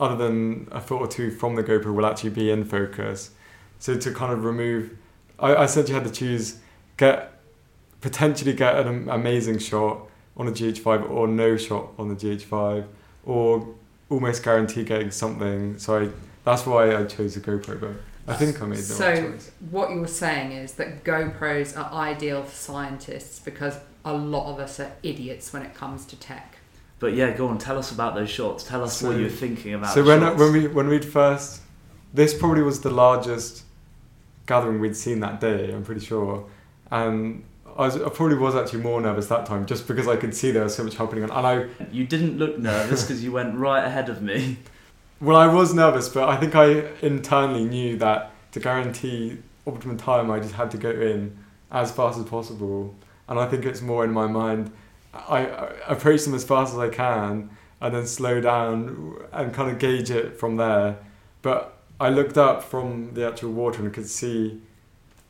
other 0.00 0.16
than 0.16 0.68
a 0.70 0.80
foot 0.80 1.00
or 1.00 1.08
two 1.08 1.30
from 1.30 1.56
the 1.56 1.62
GoPro 1.62 1.94
will 1.94 2.06
actually 2.06 2.30
be 2.30 2.50
in 2.50 2.64
focus 2.64 3.30
so 3.78 3.96
to 3.96 4.12
kind 4.12 4.32
of 4.32 4.44
remove 4.44 4.96
I, 5.38 5.54
I 5.54 5.64
essentially 5.64 5.94
had 5.94 6.04
to 6.04 6.12
choose 6.12 6.58
get 6.96 7.32
potentially 8.00 8.52
get 8.52 8.76
an 8.86 9.08
amazing 9.08 9.58
shot 9.58 10.08
on 10.36 10.46
a 10.46 10.52
GH5 10.52 11.10
or 11.10 11.26
no 11.26 11.56
shot 11.56 11.90
on 11.98 12.08
the 12.08 12.14
GH5 12.14 12.86
or 13.24 13.74
almost 14.08 14.42
guarantee 14.42 14.84
getting 14.84 15.10
something. 15.10 15.78
So 15.78 16.02
I, 16.02 16.08
that's 16.44 16.64
why 16.64 16.96
I 16.96 17.04
chose 17.04 17.34
the 17.34 17.40
GoPro, 17.40 17.80
but 17.80 17.90
I 18.28 18.34
think 18.34 18.60
I 18.62 18.66
made 18.66 18.78
the 18.78 18.82
So- 18.82 19.08
right 19.10 19.32
choice. 19.32 19.50
What 19.70 19.90
you're 19.90 20.06
saying 20.06 20.52
is 20.52 20.74
that 20.74 21.04
GoPros 21.04 21.76
are 21.76 21.92
ideal 21.92 22.42
for 22.42 22.54
scientists 22.54 23.38
because 23.40 23.78
a 24.04 24.12
lot 24.12 24.52
of 24.52 24.58
us 24.60 24.78
are 24.80 24.92
idiots 25.02 25.52
when 25.52 25.62
it 25.62 25.74
comes 25.74 26.04
to 26.06 26.16
tech. 26.16 26.56
but 27.00 27.14
yeah, 27.14 27.30
go 27.30 27.46
on, 27.48 27.58
tell 27.58 27.78
us 27.78 27.92
about 27.92 28.14
those 28.16 28.28
shots. 28.30 28.64
Tell 28.64 28.82
us 28.82 29.00
what 29.02 29.16
you 29.16 29.22
were 29.24 29.28
thinking 29.30 29.72
about. 29.74 29.94
So 29.94 30.02
the 30.02 30.08
when 30.08 30.20
shots. 30.20 30.38
when 30.40 30.52
we 30.52 30.66
when 30.66 30.88
we'd 30.88 31.04
first, 31.04 31.60
this 32.12 32.34
probably 32.36 32.62
was 32.62 32.80
the 32.80 32.90
largest 32.90 33.62
gathering 34.46 34.80
we'd 34.80 34.96
seen 34.96 35.20
that 35.20 35.40
day. 35.40 35.72
I'm 35.72 35.84
pretty 35.84 36.04
sure, 36.04 36.44
and 36.90 37.44
I, 37.76 37.82
was, 37.82 37.96
I 37.96 38.08
probably 38.08 38.36
was 38.36 38.56
actually 38.56 38.80
more 38.82 39.00
nervous 39.00 39.26
that 39.28 39.46
time 39.46 39.66
just 39.66 39.86
because 39.86 40.08
I 40.08 40.16
could 40.16 40.34
see 40.34 40.50
there 40.50 40.64
was 40.64 40.74
so 40.74 40.82
much 40.84 40.96
happening, 40.96 41.22
and 41.22 41.32
I 41.32 41.66
you 41.92 42.04
didn't 42.04 42.36
look 42.38 42.58
nervous 42.58 43.02
because 43.04 43.22
you 43.22 43.30
went 43.32 43.54
right 43.56 43.84
ahead 43.84 44.08
of 44.08 44.20
me. 44.22 44.58
well 45.20 45.36
I 45.36 45.46
was 45.46 45.74
nervous, 45.74 46.08
but 46.08 46.28
I 46.28 46.36
think 46.36 46.54
I 46.54 46.90
internally 47.02 47.64
knew 47.64 47.96
that 47.98 48.32
to 48.52 48.60
guarantee 48.60 49.38
optimum 49.66 49.96
time, 49.96 50.30
I 50.30 50.40
just 50.40 50.54
had 50.54 50.70
to 50.72 50.78
go 50.78 50.90
in 50.90 51.36
as 51.70 51.92
fast 51.92 52.18
as 52.18 52.24
possible, 52.24 52.94
and 53.28 53.38
I 53.38 53.46
think 53.46 53.64
it's 53.64 53.82
more 53.82 54.04
in 54.04 54.12
my 54.12 54.26
mind. 54.26 54.72
I, 55.12 55.46
I 55.46 55.72
approach 55.88 56.24
them 56.24 56.34
as 56.34 56.44
fast 56.44 56.72
as 56.72 56.78
I 56.78 56.88
can, 56.88 57.50
and 57.80 57.94
then 57.94 58.06
slow 58.06 58.40
down 58.40 59.16
and 59.32 59.54
kind 59.54 59.70
of 59.70 59.78
gauge 59.78 60.10
it 60.10 60.38
from 60.38 60.56
there. 60.56 60.98
But 61.42 61.76
I 62.00 62.08
looked 62.08 62.38
up 62.38 62.62
from 62.62 63.14
the 63.14 63.26
actual 63.26 63.52
water 63.52 63.82
and 63.82 63.92
could 63.92 64.08
see 64.08 64.60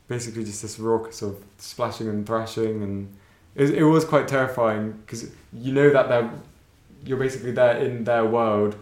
basically 0.07 0.43
just 0.43 0.61
this 0.61 0.79
raucous 0.79 1.21
of 1.21 1.43
splashing 1.57 2.07
and 2.07 2.25
thrashing, 2.25 2.81
and 2.81 3.15
it, 3.55 3.71
it 3.71 3.83
was 3.83 4.05
quite 4.05 4.27
terrifying 4.27 4.93
because 5.05 5.29
you 5.53 5.73
know 5.73 5.89
that 5.91 6.09
they're 6.09 6.31
you're 7.05 7.17
basically 7.17 7.51
there 7.51 7.77
in 7.77 8.03
their 8.03 8.25
world, 8.25 8.75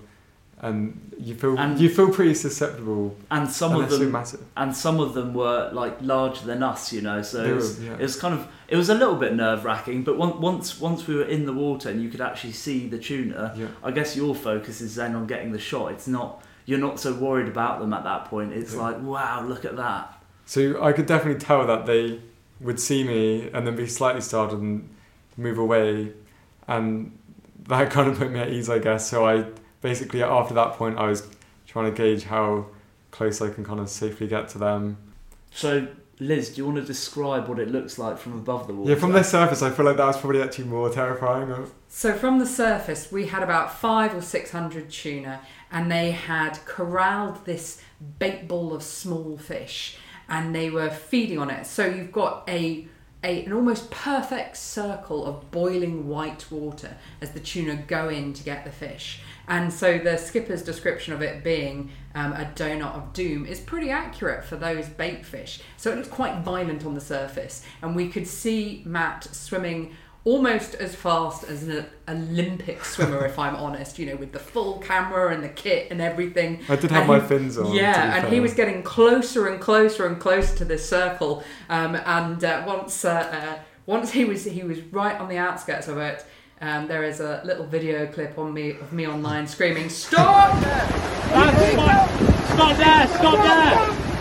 and 0.61 1.13
you 1.19 1.35
feel 1.35 1.57
And- 1.57 1.79
you 1.79 1.89
feel 1.89 2.09
pretty 2.09 2.33
susceptible. 2.33 3.15
And 3.29 3.49
some 3.49 3.75
of 3.75 3.89
them, 3.89 4.11
massive. 4.11 4.41
and 4.55 4.75
some 4.75 4.99
of 4.99 5.13
them 5.13 5.33
were 5.33 5.69
like 5.71 5.97
larger 6.01 6.45
than 6.45 6.63
us, 6.63 6.91
you 6.91 7.01
know. 7.01 7.21
So 7.21 7.43
it 7.43 7.49
were, 7.49 7.55
was, 7.55 7.83
yeah. 7.83 7.93
it 7.93 8.01
was 8.01 8.15
kind 8.19 8.33
of 8.33 8.47
it 8.67 8.75
was 8.75 8.89
a 8.89 8.95
little 8.95 9.15
bit 9.15 9.33
nerve 9.35 9.63
wracking. 9.65 10.03
But 10.03 10.19
on- 10.19 10.41
once 10.41 10.79
once 10.81 11.05
we 11.07 11.15
were 11.15 11.23
in 11.25 11.45
the 11.45 11.53
water 11.53 11.89
and 11.89 12.01
you 12.01 12.09
could 12.09 12.21
actually 12.21 12.53
see 12.53 12.87
the 12.87 12.97
tuna, 12.97 13.53
Yeah. 13.55 13.67
I 13.83 13.91
guess 13.91 14.15
your 14.15 14.33
focus 14.33 14.81
is 14.81 14.95
then 14.95 15.15
on 15.15 15.27
getting 15.27 15.51
the 15.51 15.59
shot. 15.59 15.91
It's 15.91 16.07
not 16.07 16.43
you're 16.65 16.79
not 16.79 16.99
so 16.99 17.13
worried 17.13 17.47
about 17.47 17.79
them 17.79 17.93
at 17.93 18.03
that 18.03 18.25
point. 18.25 18.51
It's 18.53 18.73
Yeah. 18.73 18.81
like 18.81 19.01
wow, 19.01 19.45
look 19.47 19.63
at 19.63 19.75
that. 19.77 20.13
So 20.45 20.81
I 20.83 20.91
could 20.91 21.05
definitely 21.05 21.39
tell 21.39 21.67
that 21.67 21.85
they 21.85 22.19
would 22.59 22.79
see 22.79 23.03
me 23.03 23.49
and 23.53 23.67
then 23.67 23.75
be 23.75 23.85
slightly 23.85 24.21
startled 24.21 24.61
and 24.61 24.89
move 25.37 25.59
away, 25.59 26.13
and 26.67 27.11
that 27.67 27.91
kind 27.95 28.09
of 28.09 28.17
put 28.17 28.31
me 28.31 28.39
at 28.39 28.49
ease, 28.49 28.69
I 28.69 28.79
guess. 28.79 29.07
So 29.09 29.27
I 29.27 29.45
basically 29.89 30.21
after 30.23 30.53
that 30.53 30.73
point 30.73 30.97
I 30.97 31.07
was 31.07 31.19
trying 31.71 31.87
to 31.91 31.95
gauge 32.03 32.23
how 32.23 32.67
close 33.11 33.41
I 33.41 33.49
can 33.49 33.63
kind 33.63 33.79
of 33.79 33.89
safely 33.89 34.27
get 34.27 34.49
to 34.49 34.57
them. 34.57 34.97
So 35.51 35.87
Liz, 36.19 36.49
do 36.49 36.55
you 36.59 36.65
want 36.65 36.77
to 36.77 36.83
describe 36.83 37.47
what 37.47 37.59
it 37.59 37.69
looks 37.69 37.99
like 37.99 38.17
from 38.17 38.33
above 38.33 38.65
the 38.67 38.73
water? 38.73 38.89
Yeah, 38.91 38.97
from 38.97 39.13
the 39.13 39.23
surface, 39.23 39.61
I 39.61 39.69
feel 39.69 39.85
like 39.85 39.97
that 39.97 40.05
was 40.05 40.17
probably 40.17 40.41
actually 40.41 40.65
more 40.65 40.89
terrifying. 40.89 41.51
Of, 41.51 41.71
So 41.89 42.15
from 42.15 42.39
the 42.39 42.47
surface, 42.47 43.11
we 43.11 43.27
had 43.27 43.43
about 43.43 43.67
five 43.77 44.15
or 44.15 44.21
six 44.21 44.51
hundred 44.51 44.89
tuna, 44.89 45.41
and 45.71 45.91
they 45.91 46.11
had 46.11 46.53
corralled 46.65 47.45
this 47.45 47.81
bait 48.17 48.47
ball 48.47 48.73
of 48.73 48.81
small 48.81 49.37
fish, 49.37 49.97
and 50.27 50.55
they 50.55 50.71
were 50.71 50.89
feeding 50.89 51.37
on 51.37 51.51
it. 51.51 51.67
So 51.67 51.85
you've 51.85 52.11
got 52.11 52.49
a, 52.49 52.87
a 53.23 53.45
an 53.45 53.53
almost 53.53 53.89
perfect 53.89 54.57
circle 54.57 55.25
of 55.25 55.49
boiling 55.51 56.07
white 56.07 56.49
water 56.51 56.97
as 57.21 57.31
the 57.31 57.39
tuna 57.39 57.75
go 57.87 58.09
in 58.09 58.33
to 58.33 58.43
get 58.43 58.63
the 58.63 58.71
fish. 58.71 59.21
And 59.47 59.71
so 59.71 59.97
the 59.97 60.17
skipper's 60.17 60.61
description 60.61 61.13
of 61.13 61.21
it 61.21 61.43
being 61.43 61.89
um, 62.13 62.33
a 62.33 62.51
donut 62.53 62.95
of 62.95 63.13
doom 63.13 63.45
is 63.45 63.59
pretty 63.61 63.89
accurate 63.89 64.43
for 64.43 64.57
those 64.57 64.87
bait 64.87 65.25
fish. 65.25 65.61
So 65.77 65.91
it 65.91 65.95
looks 65.95 66.09
quite 66.09 66.39
violent 66.39 66.85
on 66.85 66.95
the 66.95 67.01
surface, 67.01 67.63
and 67.81 67.95
we 67.95 68.09
could 68.09 68.27
see 68.27 68.83
Matt 68.85 69.23
swimming 69.23 69.95
almost 70.27 70.75
as 70.75 70.93
fast 70.93 71.45
as 71.45 71.63
an 71.69 71.85
Olympic 72.09 72.83
swimmer, 72.83 73.25
if 73.25 73.39
I'm 73.39 73.55
honest. 73.55 73.97
You 73.97 74.07
know, 74.07 74.15
with 74.17 74.33
the 74.33 74.39
full 74.39 74.79
camera 74.79 75.33
and 75.33 75.41
the 75.41 75.49
kit 75.49 75.87
and 75.89 76.01
everything. 76.01 76.59
I 76.67 76.75
did 76.75 76.91
have 76.91 77.01
And 77.03 77.07
my 77.07 77.19
he- 77.21 77.27
fins 77.27 77.57
on. 77.57 77.73
Yeah, 77.73 78.11
be 78.11 78.17
and 78.25 78.33
he 78.33 78.39
was 78.41 78.53
getting 78.53 78.83
closer 78.83 79.47
and 79.47 79.61
closer 79.61 80.05
and 80.05 80.19
closer 80.19 80.53
to 80.57 80.65
this 80.65 80.87
circle. 80.87 81.43
Um, 81.69 81.95
and 81.95 82.43
uh, 82.43 82.63
once 82.67 83.05
uh, 83.05 83.09
uh, 83.11 83.59
once 83.85 84.11
he 84.11 84.25
was 84.25 84.43
he 84.43 84.63
was 84.63 84.79
right 84.91 85.17
on 85.19 85.29
the 85.29 85.37
outskirts 85.37 85.87
of 85.87 85.97
it. 85.97 86.25
Um, 86.59 86.87
there 86.87 87.03
is 87.03 87.19
a 87.19 87.41
little 87.45 87.65
video 87.67 88.07
clip 88.07 88.37
on 88.37 88.51
me 88.53 88.71
of 88.71 88.91
me 88.91 89.07
online 89.07 89.47
screaming, 89.47 89.89
"Stop!" 89.89 90.57
Stop 92.53 92.77
there! 92.77 93.07
Stop 93.07 93.37
there! 93.37 94.16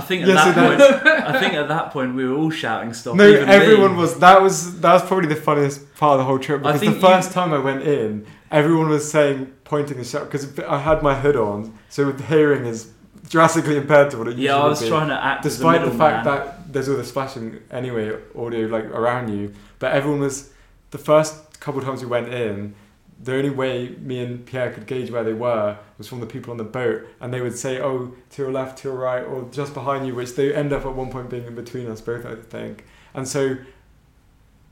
I 0.00 0.02
think 0.08 0.22
at 0.22 0.28
Yeah, 0.28 0.44
so 0.44 0.52
that 0.52 0.68
point, 1.02 1.34
I 1.36 1.40
think 1.40 1.54
at 1.54 1.68
that 1.68 1.90
point 1.92 2.14
we 2.14 2.24
were 2.28 2.36
all 2.40 2.50
shouting 2.50 2.92
stop. 2.94 3.14
No, 3.16 3.26
even 3.26 3.46
me. 3.48 3.54
everyone 3.54 3.96
was. 3.96 4.18
That 4.18 4.40
was 4.42 4.80
that 4.80 4.92
was 4.92 5.02
probably 5.02 5.28
the 5.28 5.40
funniest 5.48 5.78
part 5.96 6.12
of 6.14 6.18
the 6.20 6.24
whole 6.24 6.38
trip 6.38 6.62
because 6.62 6.80
the 6.80 6.92
first 6.92 7.28
you- 7.30 7.34
time 7.34 7.52
I 7.52 7.58
went 7.58 7.82
in, 7.82 8.26
everyone 8.50 8.88
was 8.88 9.10
saying, 9.10 9.38
pointing 9.64 9.96
and 9.98 10.06
shouting 10.06 10.28
because 10.28 10.46
I 10.76 10.78
had 10.78 11.02
my 11.02 11.14
hood 11.14 11.36
on, 11.36 11.58
so 11.88 12.10
the 12.12 12.24
hearing 12.24 12.64
is 12.66 12.90
drastically 13.28 13.76
impaired 13.76 14.10
to 14.10 14.18
what 14.18 14.26
it 14.26 14.30
usually 14.30 14.46
Yeah, 14.46 14.56
I 14.56 14.66
was 14.68 14.82
be. 14.82 14.88
trying 14.88 15.08
to 15.08 15.24
act 15.30 15.44
Despite 15.44 15.82
the 15.84 15.90
fact 15.92 16.24
middleman. 16.24 16.46
that 16.46 16.72
there's 16.72 16.88
all 16.88 16.96
the 16.96 17.04
splashing 17.04 17.58
anyway, 17.70 18.12
audio 18.36 18.66
like 18.66 18.86
around 18.86 19.28
you, 19.36 19.54
but 19.78 19.92
everyone 19.92 20.20
was. 20.20 20.50
The 20.90 20.98
first 20.98 21.60
couple 21.60 21.78
of 21.80 21.86
times 21.86 22.00
we 22.02 22.08
went 22.08 22.28
in, 22.34 22.74
the 23.22 23.34
only 23.34 23.50
way 23.50 23.90
me 24.00 24.20
and 24.20 24.46
Pierre 24.46 24.72
could 24.72 24.86
gauge 24.86 25.10
where 25.10 25.22
they 25.22 25.34
were 25.34 25.76
was 25.98 26.08
from 26.08 26.20
the 26.20 26.26
people 26.26 26.50
on 26.50 26.56
the 26.56 26.64
boat, 26.64 27.06
and 27.20 27.32
they 27.32 27.40
would 27.40 27.56
say, 27.56 27.80
"Oh, 27.80 28.14
to 28.30 28.42
your 28.42 28.50
left, 28.50 28.78
to 28.78 28.88
your 28.88 28.96
right, 28.96 29.22
or 29.22 29.48
just 29.50 29.74
behind 29.74 30.06
you," 30.06 30.14
which 30.14 30.34
they 30.34 30.54
end 30.54 30.72
up 30.72 30.86
at 30.86 30.94
one 30.94 31.10
point 31.10 31.28
being 31.28 31.46
in 31.46 31.54
between 31.54 31.86
us 31.88 32.00
both, 32.00 32.24
I 32.24 32.36
think. 32.36 32.84
And 33.12 33.28
so, 33.28 33.58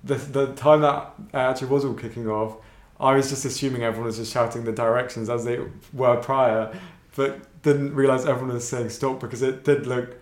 the 0.02 0.14
the 0.14 0.54
time 0.54 0.80
that 0.80 1.12
uh, 1.34 1.36
actually 1.36 1.68
was 1.68 1.84
all 1.84 1.94
kicking 1.94 2.26
off, 2.28 2.56
I 2.98 3.14
was 3.14 3.28
just 3.28 3.44
assuming 3.44 3.82
everyone 3.82 4.06
was 4.06 4.16
just 4.16 4.32
shouting 4.32 4.64
the 4.64 4.72
directions 4.72 5.28
as 5.28 5.44
they 5.44 5.60
were 5.92 6.16
prior, 6.16 6.74
but 7.16 7.62
didn't 7.62 7.94
realize 7.94 8.24
everyone 8.24 8.54
was 8.54 8.66
saying 8.66 8.88
stop 8.90 9.20
because 9.20 9.42
it 9.42 9.64
did 9.64 9.86
look 9.86 10.16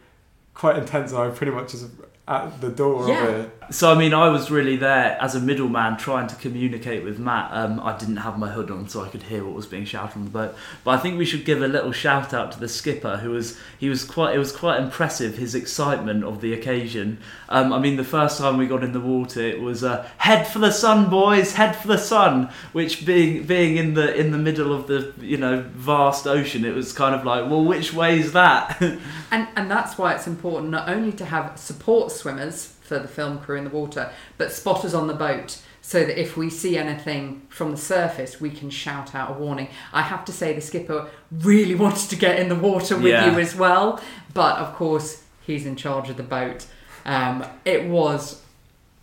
quite 0.54 0.76
intense, 0.76 1.12
and 1.12 1.20
I 1.20 1.28
pretty 1.30 1.52
much 1.52 1.72
just 1.72 1.86
at 2.28 2.60
the 2.60 2.68
door 2.70 3.08
Yeah. 3.08 3.24
of 3.26 3.34
it. 3.46 3.50
So 3.70 3.90
I 3.90 3.96
mean, 3.96 4.14
I 4.14 4.28
was 4.28 4.48
really 4.50 4.76
there 4.76 5.16
as 5.20 5.34
a 5.34 5.40
middleman 5.40 5.96
trying 5.96 6.28
to 6.28 6.36
communicate 6.36 7.02
with 7.04 7.18
Matt. 7.18 7.50
Um, 7.52 7.80
I 7.82 7.96
didn't 7.96 8.18
have 8.18 8.38
my 8.38 8.48
hood 8.48 8.70
on, 8.70 8.88
so 8.88 9.02
I 9.02 9.08
could 9.08 9.24
hear 9.24 9.44
what 9.44 9.54
was 9.54 9.66
being 9.66 9.84
shouted 9.84 10.16
on 10.16 10.24
the 10.24 10.30
boat. 10.30 10.54
But 10.84 10.92
I 10.92 10.96
think 10.98 11.18
we 11.18 11.24
should 11.24 11.44
give 11.44 11.62
a 11.62 11.66
little 11.68 11.90
shout 11.90 12.32
out 12.32 12.52
to 12.52 12.60
the 12.60 12.68
skipper, 12.68 13.16
who 13.18 13.30
was 13.30 13.58
he 13.78 13.88
was 13.88 14.04
quite 14.04 14.34
it 14.36 14.38
was 14.38 14.52
quite 14.52 14.80
impressive 14.80 15.36
his 15.36 15.54
excitement 15.56 16.22
of 16.22 16.40
the 16.40 16.52
occasion. 16.52 17.18
Um, 17.48 17.72
I 17.72 17.78
mean, 17.80 17.96
the 17.96 18.04
first 18.04 18.38
time 18.38 18.56
we 18.56 18.66
got 18.68 18.84
in 18.84 18.92
the 18.92 19.00
water, 19.00 19.40
it 19.40 19.60
was 19.60 19.82
uh, 19.82 20.08
head 20.18 20.46
for 20.46 20.60
the 20.60 20.70
sun, 20.70 21.10
boys, 21.10 21.54
head 21.54 21.74
for 21.74 21.88
the 21.88 21.98
sun. 21.98 22.50
Which 22.72 23.04
being 23.04 23.44
being 23.44 23.76
in 23.78 23.94
the 23.94 24.14
in 24.14 24.30
the 24.30 24.38
middle 24.38 24.72
of 24.72 24.86
the 24.86 25.12
you 25.20 25.38
know 25.38 25.64
vast 25.74 26.26
ocean, 26.28 26.64
it 26.64 26.74
was 26.74 26.92
kind 26.92 27.14
of 27.16 27.24
like, 27.24 27.50
well, 27.50 27.64
which 27.64 27.92
way 27.92 28.18
is 28.20 28.32
that? 28.32 28.80
And 29.32 29.48
and 29.56 29.68
that's 29.68 29.98
why 29.98 30.14
it's 30.14 30.28
important 30.28 30.70
not 30.70 30.88
only 30.88 31.10
to 31.14 31.24
have 31.24 31.58
support 31.58 32.12
swimmers 32.16 32.74
for 32.82 32.98
the 32.98 33.08
film 33.08 33.38
crew 33.38 33.56
in 33.56 33.64
the 33.64 33.70
water, 33.70 34.10
but 34.38 34.52
spotters 34.52 34.94
on 34.94 35.06
the 35.06 35.14
boat. 35.14 35.60
So 35.82 36.04
that 36.04 36.20
if 36.20 36.36
we 36.36 36.50
see 36.50 36.76
anything 36.76 37.42
from 37.48 37.70
the 37.70 37.76
surface, 37.76 38.40
we 38.40 38.50
can 38.50 38.70
shout 38.70 39.14
out 39.14 39.30
a 39.30 39.34
warning. 39.34 39.68
I 39.92 40.02
have 40.02 40.24
to 40.24 40.32
say, 40.32 40.52
the 40.52 40.60
skipper 40.60 41.08
really 41.30 41.74
wanted 41.84 42.10
to 42.10 42.16
get 42.16 42.40
in 42.40 42.48
the 42.48 42.56
water 42.56 42.96
with 42.96 43.12
Yeah. 43.12 43.30
you 43.32 43.38
as 43.38 43.54
well, 43.54 44.00
but 44.34 44.56
of 44.58 44.74
course, 44.74 45.22
he's 45.46 45.64
in 45.64 45.76
charge 45.76 46.10
of 46.10 46.16
the 46.16 46.24
boat. 46.24 46.66
Um, 47.04 47.44
it 47.64 47.84
was 47.84 48.42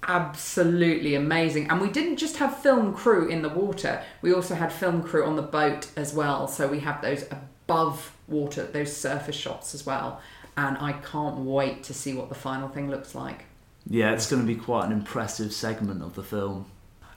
absolutely 0.05 1.15
amazing. 1.15 1.69
And 1.69 1.79
we 1.81 1.89
didn't 1.89 2.17
just 2.17 2.37
have 2.37 2.57
film 2.59 2.93
crew 2.93 3.27
in 3.29 3.41
the 3.41 3.49
water, 3.49 4.03
we 4.21 4.33
also 4.33 4.55
had 4.55 4.71
film 4.71 5.03
crew 5.03 5.25
on 5.25 5.35
the 5.35 5.41
boat 5.41 5.87
as 5.95 6.13
well. 6.13 6.47
So 6.47 6.67
we 6.67 6.79
have 6.81 7.01
those 7.01 7.23
above 7.31 8.13
water, 8.27 8.65
those 8.65 8.95
surface 8.95 9.35
shots 9.35 9.73
as 9.73 9.85
well. 9.85 10.21
And 10.55 10.77
I 10.77 10.93
can't 10.93 11.37
wait 11.39 11.83
to 11.85 11.93
see 11.93 12.13
what 12.13 12.29
the 12.29 12.35
final 12.35 12.69
thing 12.69 12.89
looks 12.89 13.15
like. 13.15 13.45
Yeah, 13.89 14.11
it's 14.13 14.29
going 14.29 14.41
to 14.41 14.47
be 14.47 14.55
quite 14.55 14.85
an 14.85 14.91
impressive 14.91 15.51
segment 15.51 16.01
of 16.03 16.15
the 16.15 16.23
film. 16.23 16.65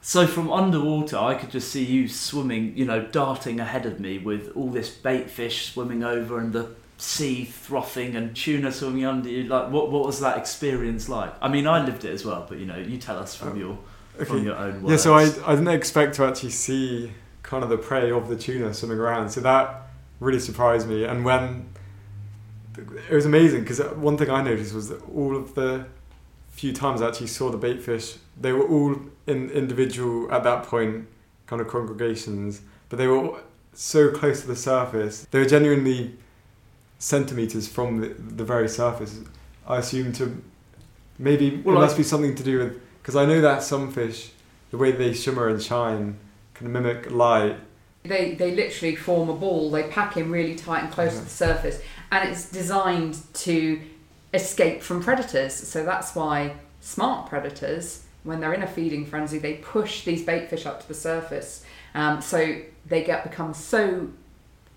So 0.01 0.27
from 0.27 0.53
underwater, 0.53 1.19
I 1.19 1.35
could 1.35 1.51
just 1.51 1.71
see 1.71 1.85
you 1.85 2.09
swimming, 2.09 2.77
you 2.77 2.85
know, 2.85 3.03
darting 3.07 3.61
ahead 3.61 3.87
of 3.87 4.01
me 4.01 4.19
with 4.19 4.53
all 4.57 4.71
this 4.71 4.89
bait 4.89 5.29
fish 5.31 5.73
swimming 5.73 6.03
over 6.05 6.39
and 6.39 6.53
the 6.53 6.71
sea 6.99 7.45
frothing 7.45 8.17
and 8.17 8.35
tuna 8.35 8.73
swimming 8.73 9.05
under 9.05 9.29
you. 9.29 9.45
Like, 9.45 9.71
what 9.71 9.91
what 9.91 10.07
was 10.07 10.21
that 10.21 10.39
experience 10.39 11.09
like? 11.09 11.35
I 11.43 11.49
mean, 11.49 11.67
I 11.67 11.85
lived 11.85 12.05
it 12.05 12.13
as 12.13 12.25
well, 12.25 12.47
but 12.49 12.59
you 12.59 12.67
know, 12.67 12.79
you 12.79 12.99
tell 12.99 13.19
us 13.19 13.35
from 13.35 13.51
Oh, 13.53 13.55
your 13.57 13.79
Okay. 14.17 14.25
from 14.25 14.45
your 14.45 14.57
own 14.57 14.83
words. 14.83 14.91
Yeah, 14.93 14.97
so 14.97 15.15
I, 15.15 15.23
I 15.47 15.55
didn't 15.57 15.69
expect 15.69 16.15
to 16.17 16.25
actually 16.25 16.51
see 16.51 17.13
kind 17.43 17.63
of 17.63 17.69
the 17.69 17.77
prey 17.77 18.11
of 18.11 18.29
the 18.29 18.37
tuna 18.37 18.73
swimming 18.75 18.99
around. 18.99 19.29
So 19.31 19.41
that 19.43 19.89
really 20.21 20.41
surprised 20.41 20.89
me. 20.89 21.05
And 21.05 21.25
when 21.25 21.69
it 22.79 23.15
was 23.15 23.27
amazing 23.27 23.61
because 23.63 23.81
uh, 23.81 23.89
one 23.91 24.17
thing 24.17 24.31
I 24.31 24.43
noticed 24.43 24.75
was 24.75 24.89
that 24.89 25.03
all 25.09 25.37
of 25.37 25.55
the 25.55 25.87
few 26.51 26.73
times 26.73 27.03
I 27.03 27.09
actually 27.09 27.27
saw 27.29 27.51
the 27.51 27.59
bait 27.59 27.83
fish, 27.83 28.17
they 28.41 28.53
were 28.53 28.67
all 28.67 28.97
in 29.27 29.51
individual 29.51 30.31
at 30.33 30.43
that 30.45 30.65
point 30.65 31.07
kind 31.47 31.61
of 31.63 31.69
congregations, 31.69 32.63
but 32.89 32.97
they 32.99 33.07
were 33.07 33.41
so 33.73 34.11
close 34.11 34.41
to 34.41 34.47
the 34.47 34.57
surface. 34.57 35.27
They 35.31 35.39
were 35.39 35.45
genuinely 35.47 36.17
centimeters 36.99 37.69
from 37.69 38.01
the, 38.01 38.09
the 38.09 38.45
very 38.45 38.69
surface. 38.69 39.21
I 39.67 39.79
assume 39.79 40.13
to 40.15 40.43
maybe 41.19 41.61
Well, 41.65 41.77
it 41.77 41.79
I- 41.79 41.83
must 41.83 41.97
be 41.97 42.03
something 42.03 42.35
to 42.35 42.43
do 42.43 42.59
with 42.59 42.81
because 43.03 43.17
I 43.17 43.25
know 43.25 43.41
that 43.41 43.63
some 43.63 43.93
fish, 43.93 44.31
the 44.71 44.77
way 44.79 44.91
they 44.93 45.13
shimmer 45.13 45.49
and 45.49 45.63
shine 45.63 46.19
can 46.55 46.73
mimic 46.73 47.11
light. 47.11 47.57
They, 48.03 48.35
they 48.35 48.55
literally 48.55 48.97
form 48.97 49.29
a 49.29 49.35
ball. 49.35 49.71
They 49.71 49.85
pack 49.85 50.17
in 50.17 50.31
really 50.31 50.55
tight 50.57 50.85
and 50.85 50.93
close 50.93 51.17
to 51.19 51.25
the 51.25 51.31
surface, 51.31 51.81
and 52.11 52.29
it's 52.29 52.51
designed 52.51 53.19
to 53.35 53.81
escape 54.35 54.83
from 54.83 55.03
predators. 55.03 55.55
So 55.55 55.85
that's 55.85 56.15
why 56.15 56.57
smart 56.81 57.29
predators, 57.29 58.05
when 58.23 58.41
they're 58.41 58.55
in 58.55 58.63
a 58.63 58.67
feeding 58.67 59.07
frenzy, 59.07 59.39
they 59.39 59.55
push 59.55 60.05
these 60.05 60.25
bait 60.25 60.49
fish 60.49 60.67
up 60.67 60.81
to 60.83 60.89
the 60.89 60.95
surface. 60.95 61.65
Um, 61.95 62.21
so 62.21 62.61
they 62.85 63.03
get 63.03 63.25
become 63.25 63.55
so 63.55 64.09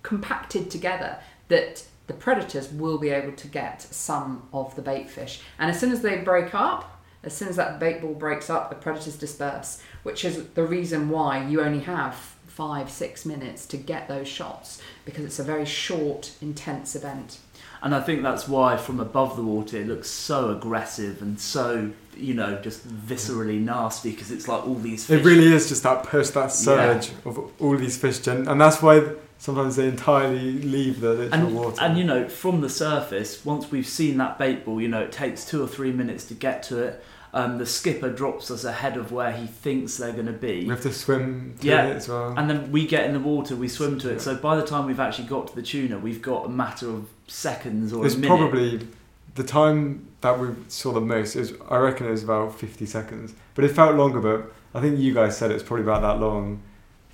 compacted 0.03 0.71
together 0.71 1.19
that 1.49 1.83
the 2.07 2.13
predators 2.13 2.71
will 2.71 2.97
be 2.97 3.09
able 3.09 3.33
to 3.33 3.47
get 3.47 3.81
some 3.81 4.47
of 4.51 4.75
the 4.75 4.81
bait 4.81 5.09
fish. 5.09 5.41
And 5.59 5.69
as 5.69 5.79
soon 5.79 5.91
as 5.91 6.01
they 6.01 6.17
break 6.17 6.55
up, 6.55 6.99
as 7.23 7.35
soon 7.35 7.49
as 7.49 7.57
that 7.57 7.79
bait 7.79 8.01
ball 8.01 8.13
breaks 8.13 8.49
up, 8.49 8.69
the 8.69 8.75
predators 8.75 9.17
disperse, 9.17 9.81
which 10.03 10.23
is 10.23 10.47
the 10.49 10.63
reason 10.63 11.09
why 11.09 11.45
you 11.45 11.61
only 11.61 11.81
have 11.81 12.35
five, 12.59 12.89
six 12.89 13.25
minutes 13.25 13.65
to 13.65 13.77
get 13.77 14.09
those 14.09 14.27
shots 14.27 14.81
because 15.05 15.23
it's 15.23 15.39
a 15.39 15.43
very 15.43 15.63
short, 15.63 16.33
intense 16.41 16.93
event. 16.93 17.39
And 17.81 17.95
I 17.95 18.01
think 18.01 18.21
that's 18.21 18.49
why 18.49 18.75
from 18.75 18.99
above 18.99 19.37
the 19.37 19.43
water 19.43 19.77
it 19.77 19.87
looks 19.87 20.09
so 20.09 20.49
aggressive 20.49 21.21
and 21.21 21.39
so, 21.39 21.91
you 22.17 22.33
know, 22.33 22.61
just 22.61 22.85
viscerally 22.85 23.61
nasty 23.61 24.11
because 24.11 24.29
it's 24.29 24.49
like 24.49 24.67
all 24.67 24.75
these 24.75 25.05
fish. 25.05 25.21
It 25.21 25.23
really 25.23 25.53
is 25.53 25.69
just 25.69 25.83
that 25.83 26.03
push, 26.03 26.31
that 26.31 26.51
surge 26.51 27.11
of 27.23 27.49
all 27.61 27.77
these 27.77 27.97
fish, 27.97 28.19
gen- 28.19 28.49
and 28.49 28.59
that's 28.59 28.81
why 28.81 29.09
sometimes 29.37 29.77
they 29.77 29.87
entirely 29.87 30.51
leave 30.61 30.99
the 30.99 31.13
literal 31.13 31.33
and, 31.33 31.55
water. 31.55 31.81
and 31.81 31.97
you 31.97 32.03
know, 32.03 32.27
from 32.27 32.59
the 32.59 32.69
surface, 32.69 33.45
once 33.45 33.71
we've 33.71 33.87
seen 33.87 34.17
that 34.17 34.37
bait 34.37 34.65
ball, 34.65 34.81
you 34.81 34.89
know, 34.89 35.03
it 35.03 35.13
takes 35.13 35.45
two 35.45 35.63
or 35.63 35.67
three 35.67 35.93
minutes 35.93 36.25
to 36.25 36.33
get 36.33 36.61
to 36.63 36.83
it. 36.83 37.01
Um, 37.31 37.59
the 37.59 37.65
skipper 37.65 38.09
drops 38.09 38.49
us 38.49 38.63
ahead 38.63 38.97
of 38.97 39.11
where 39.11 39.31
he 39.31 39.45
thinks 39.45 39.97
they're 39.97 40.13
going 40.13 40.25
to 40.25 40.33
be. 40.33 40.63
we 40.63 40.69
have 40.69 40.81
to 40.81 40.91
swim 40.91 41.53
through 41.59 41.69
Yeah, 41.69 41.85
it 41.87 41.97
as 41.97 42.09
well. 42.09 42.33
And 42.35 42.49
then 42.49 42.71
we 42.71 42.87
get 42.87 43.05
in 43.05 43.13
the 43.13 43.19
water, 43.19 43.55
we 43.55 43.67
swim 43.67 43.99
to 43.99 44.09
it. 44.11 44.19
So 44.21 44.35
by 44.35 44.55
the 44.55 44.65
time 44.65 44.87
we've 44.87 44.99
actually 44.99 45.27
got 45.27 45.47
to 45.49 45.55
the 45.55 45.61
tuna, 45.61 45.99
we've 45.99 46.21
got 46.23 46.45
a 46.45 46.49
matter 46.49 46.89
of 46.89 47.07
seconds 47.27 47.93
or 47.93 48.03
It's 48.05 48.15
a 48.15 48.17
minute. 48.17 48.35
probably 48.35 48.87
the 49.35 49.43
time 49.43 50.07
that 50.21 50.39
we 50.39 50.49
saw 50.69 50.91
the 50.91 51.01
most 51.01 51.35
is 51.35 51.53
I 51.69 51.77
reckon 51.77 52.07
it 52.07 52.11
was 52.11 52.23
about 52.23 52.57
fifty 52.59 52.85
seconds, 52.87 53.35
but 53.53 53.63
it 53.63 53.69
felt 53.69 53.95
longer. 53.95 54.19
But 54.19 54.51
I 54.73 54.81
think 54.81 54.97
you 54.99 55.13
guys 55.13 55.37
said 55.37 55.51
it's 55.51 55.63
probably 55.63 55.83
about 55.83 56.01
that 56.01 56.19
long, 56.19 56.61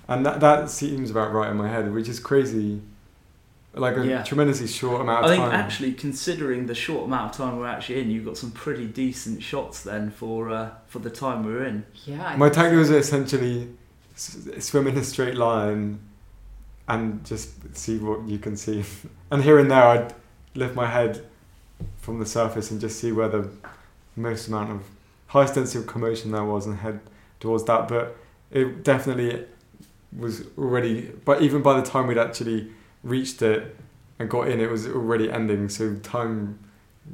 and 0.08 0.24
that 0.24 0.40
that 0.40 0.70
seems 0.70 1.10
about 1.10 1.32
right 1.32 1.50
in 1.50 1.56
my 1.58 1.68
head, 1.68 1.92
which 1.92 2.08
is 2.08 2.18
crazy. 2.18 2.80
Like 3.76 3.96
a 3.98 4.06
Yeah. 4.06 4.22
tremendously 4.22 4.66
short 4.68 5.02
amount 5.02 5.24
I 5.24 5.28
of 5.28 5.30
think 5.30 5.44
time. 5.44 5.52
actually, 5.52 5.92
considering 5.92 6.66
the 6.66 6.74
short 6.74 7.04
amount 7.04 7.32
of 7.32 7.36
time 7.36 7.58
we're 7.58 7.66
actually 7.66 8.00
in, 8.00 8.10
you've 8.10 8.24
got 8.24 8.38
some 8.38 8.50
pretty 8.50 8.86
decent 8.86 9.42
shots 9.42 9.82
then 9.82 10.10
for 10.10 10.48
uh, 10.50 10.70
for 10.86 10.98
the 11.00 11.10
time 11.10 11.44
we're 11.44 11.64
in. 11.64 11.84
Yeah. 12.06 12.26
I 12.26 12.36
my 12.36 12.46
think 12.46 12.54
so. 12.54 12.60
tactic 12.62 12.78
was 12.78 12.90
essentially 12.90 13.68
swim 14.16 14.86
in 14.86 14.96
a 14.96 15.04
straight 15.04 15.34
line 15.36 15.98
and 16.88 17.22
just 17.26 17.50
see 17.76 17.98
what 17.98 18.26
you 18.26 18.38
can 18.38 18.56
see. 18.56 18.82
and 19.30 19.42
here 19.42 19.58
and 19.58 19.70
there, 19.70 19.82
I'd 19.84 20.14
lift 20.54 20.74
my 20.74 20.86
head 20.86 21.22
from 22.00 22.18
the 22.18 22.26
surface 22.26 22.70
and 22.70 22.80
just 22.80 22.98
see 22.98 23.12
where 23.12 23.28
the 23.28 23.50
most 24.16 24.48
amount 24.48 24.70
of 24.70 24.82
highest 25.26 25.54
density 25.56 25.80
of 25.80 25.86
commotion 25.86 26.30
there 26.30 26.44
was 26.44 26.64
and 26.64 26.78
head 26.78 27.00
towards 27.40 27.64
that. 27.64 27.88
But 27.88 28.16
it 28.50 28.82
definitely 28.84 29.44
was 30.16 30.44
already, 30.56 31.10
but 31.26 31.42
even 31.42 31.60
by 31.60 31.78
the 31.78 31.86
time 31.86 32.06
we'd 32.06 32.16
actually 32.16 32.72
reached 33.06 33.40
it 33.42 33.76
and 34.18 34.28
got 34.28 34.48
in, 34.48 34.60
it 34.60 34.70
was 34.70 34.86
already 34.86 35.30
ending. 35.30 35.68
So 35.68 35.96
time 35.96 36.58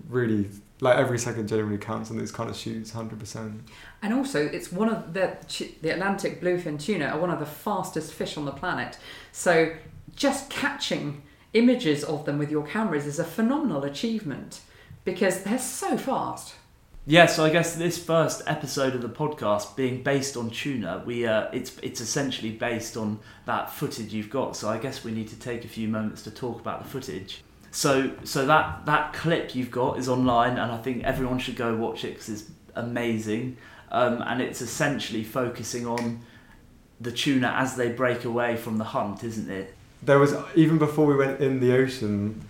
really, 0.09 0.49
like 0.81 0.97
every 0.97 1.19
second 1.19 1.49
generally 1.49 1.79
counts 1.79 2.11
on 2.11 2.19
these 2.19 2.33
kind 2.33 2.49
of 2.49 2.57
shoots, 2.57 2.93
100%. 2.93 3.61
And 4.03 4.15
also, 4.15 4.45
it's 4.45 4.73
one 4.73 4.89
of 4.89 5.15
the 5.15 5.37
the 5.83 5.91
Atlantic 5.91 6.41
bluefin 6.41 6.81
tuna 6.81 7.07
are 7.07 7.19
one 7.19 7.31
of 7.31 7.39
the 7.39 7.47
fastest 7.47 8.13
fish 8.13 8.37
on 8.37 8.45
the 8.45 8.53
planet. 8.53 8.99
So 9.33 9.75
just 10.17 10.51
catching 10.51 11.23
images 11.53 12.03
of 12.05 12.25
them 12.25 12.39
with 12.39 12.51
your 12.51 12.67
cameras 12.67 13.07
is 13.07 13.19
a 13.19 13.25
phenomenal 13.25 13.85
achievement 13.85 14.61
because 15.05 15.43
they're 15.43 15.59
so 15.59 15.97
fast. 15.97 16.55
Yeah, 17.05 17.27
so 17.27 17.45
I 17.45 17.51
guess 17.51 17.75
this 17.75 17.99
first 17.99 18.43
episode 18.47 18.95
of 18.95 19.03
the 19.03 19.09
podcast 19.09 19.75
being 19.75 20.03
based 20.05 20.37
on 20.37 20.51
tuna, 20.51 21.03
we 21.05 21.27
uh, 21.27 21.49
it's 21.53 21.77
it's 21.83 22.01
essentially 22.01 22.51
based 22.51 22.97
on 22.97 23.19
that 23.47 23.73
footage 23.73 24.13
you've 24.13 24.31
got. 24.31 24.57
So 24.57 24.69
I 24.69 24.79
guess 24.79 25.03
we 25.03 25.11
need 25.11 25.29
to 25.29 25.37
take 25.39 25.65
a 25.65 25.69
few 25.69 25.89
moments 25.89 26.23
to 26.23 26.31
talk 26.31 26.61
about 26.61 26.85
the 26.85 26.89
footage. 26.89 27.43
So 27.73 28.13
so 28.23 28.47
that 28.47 28.87
that 28.87 29.13
clip 29.15 29.55
you've 29.55 29.71
got 29.71 29.99
is 29.99 30.09
online, 30.09 30.59
and 30.59 30.71
I 30.71 30.79
think 30.79 31.03
everyone 31.03 31.39
should 31.39 31.57
go 31.57 31.75
watch 31.75 32.05
it 32.05 32.15
because 32.15 32.29
it's 32.29 32.45
amazing. 32.77 33.57
Um, 33.91 34.23
and 34.23 34.41
it's 34.41 34.63
essentially 34.63 35.23
focusing 35.25 35.87
on 35.87 36.21
the 37.01 37.13
tuna 37.13 37.53
as 37.59 37.77
they 37.77 37.91
break 37.91 38.25
away 38.25 38.57
from 38.57 38.79
the 38.79 38.85
hunt, 38.85 39.23
isn't 39.25 39.51
it? 39.51 39.75
there 40.03 40.19
was 40.19 40.35
even 40.55 40.79
before 40.79 41.07
we 41.07 41.15
went 41.15 41.41
in 41.41 41.61
the 41.61 41.73
ocean 41.73 42.49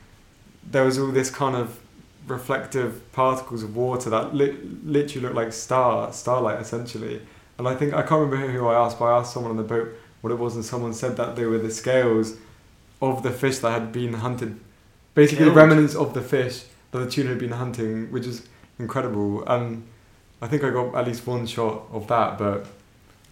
there 0.71 0.85
was 0.85 0.99
all 0.99 1.09
this 1.09 1.31
kind 1.31 1.55
of 1.55 1.79
reflective 2.27 3.11
particles 3.13 3.63
of 3.63 3.75
water 3.77 4.09
that 4.11 4.35
li- 4.35 4.57
literally 4.85 5.23
looked 5.23 5.35
like 5.37 5.53
star 5.53 6.13
starlight 6.13 6.61
essentially 6.61 7.21
and 7.59 7.67
i 7.67 7.75
think 7.75 7.93
i 7.95 8.03
can't 8.03 8.21
remember 8.31 8.49
who 8.53 8.67
i 8.67 8.75
asked 8.75 8.99
but 8.99 9.07
i 9.07 9.19
asked 9.19 9.33
someone 9.33 9.51
on 9.51 9.57
the 9.57 9.63
boat 9.63 9.89
what 10.21 10.31
it 10.31 10.39
was 10.39 10.55
and 10.55 10.65
someone 10.65 10.93
said 10.95 11.17
that 11.17 11.35
they 11.35 11.45
were 11.45 11.59
the 11.59 11.71
scales 11.71 12.37
of 13.01 13.23
the 13.25 13.31
fish 13.31 13.59
that 13.59 13.73
had 13.73 13.91
been 13.93 14.13
hunted 14.15 14.59
basically 15.15 15.45
Killed. 15.45 15.57
the 15.57 15.61
remnants 15.61 15.95
of 15.97 16.15
the 16.15 16.23
fish 16.23 16.65
that 16.93 16.99
the 16.99 17.11
tuna 17.11 17.31
had 17.31 17.39
been 17.39 17.51
hunting 17.53 18.11
which 18.13 18.27
is 18.27 18.47
incredible 18.79 19.45
and 19.47 19.83
i 20.41 20.47
think 20.47 20.63
i 20.63 20.71
got 20.71 20.95
at 20.95 21.07
least 21.07 21.27
one 21.27 21.45
shot 21.47 21.83
of 21.93 22.07
that 22.07 22.39
but 22.39 22.67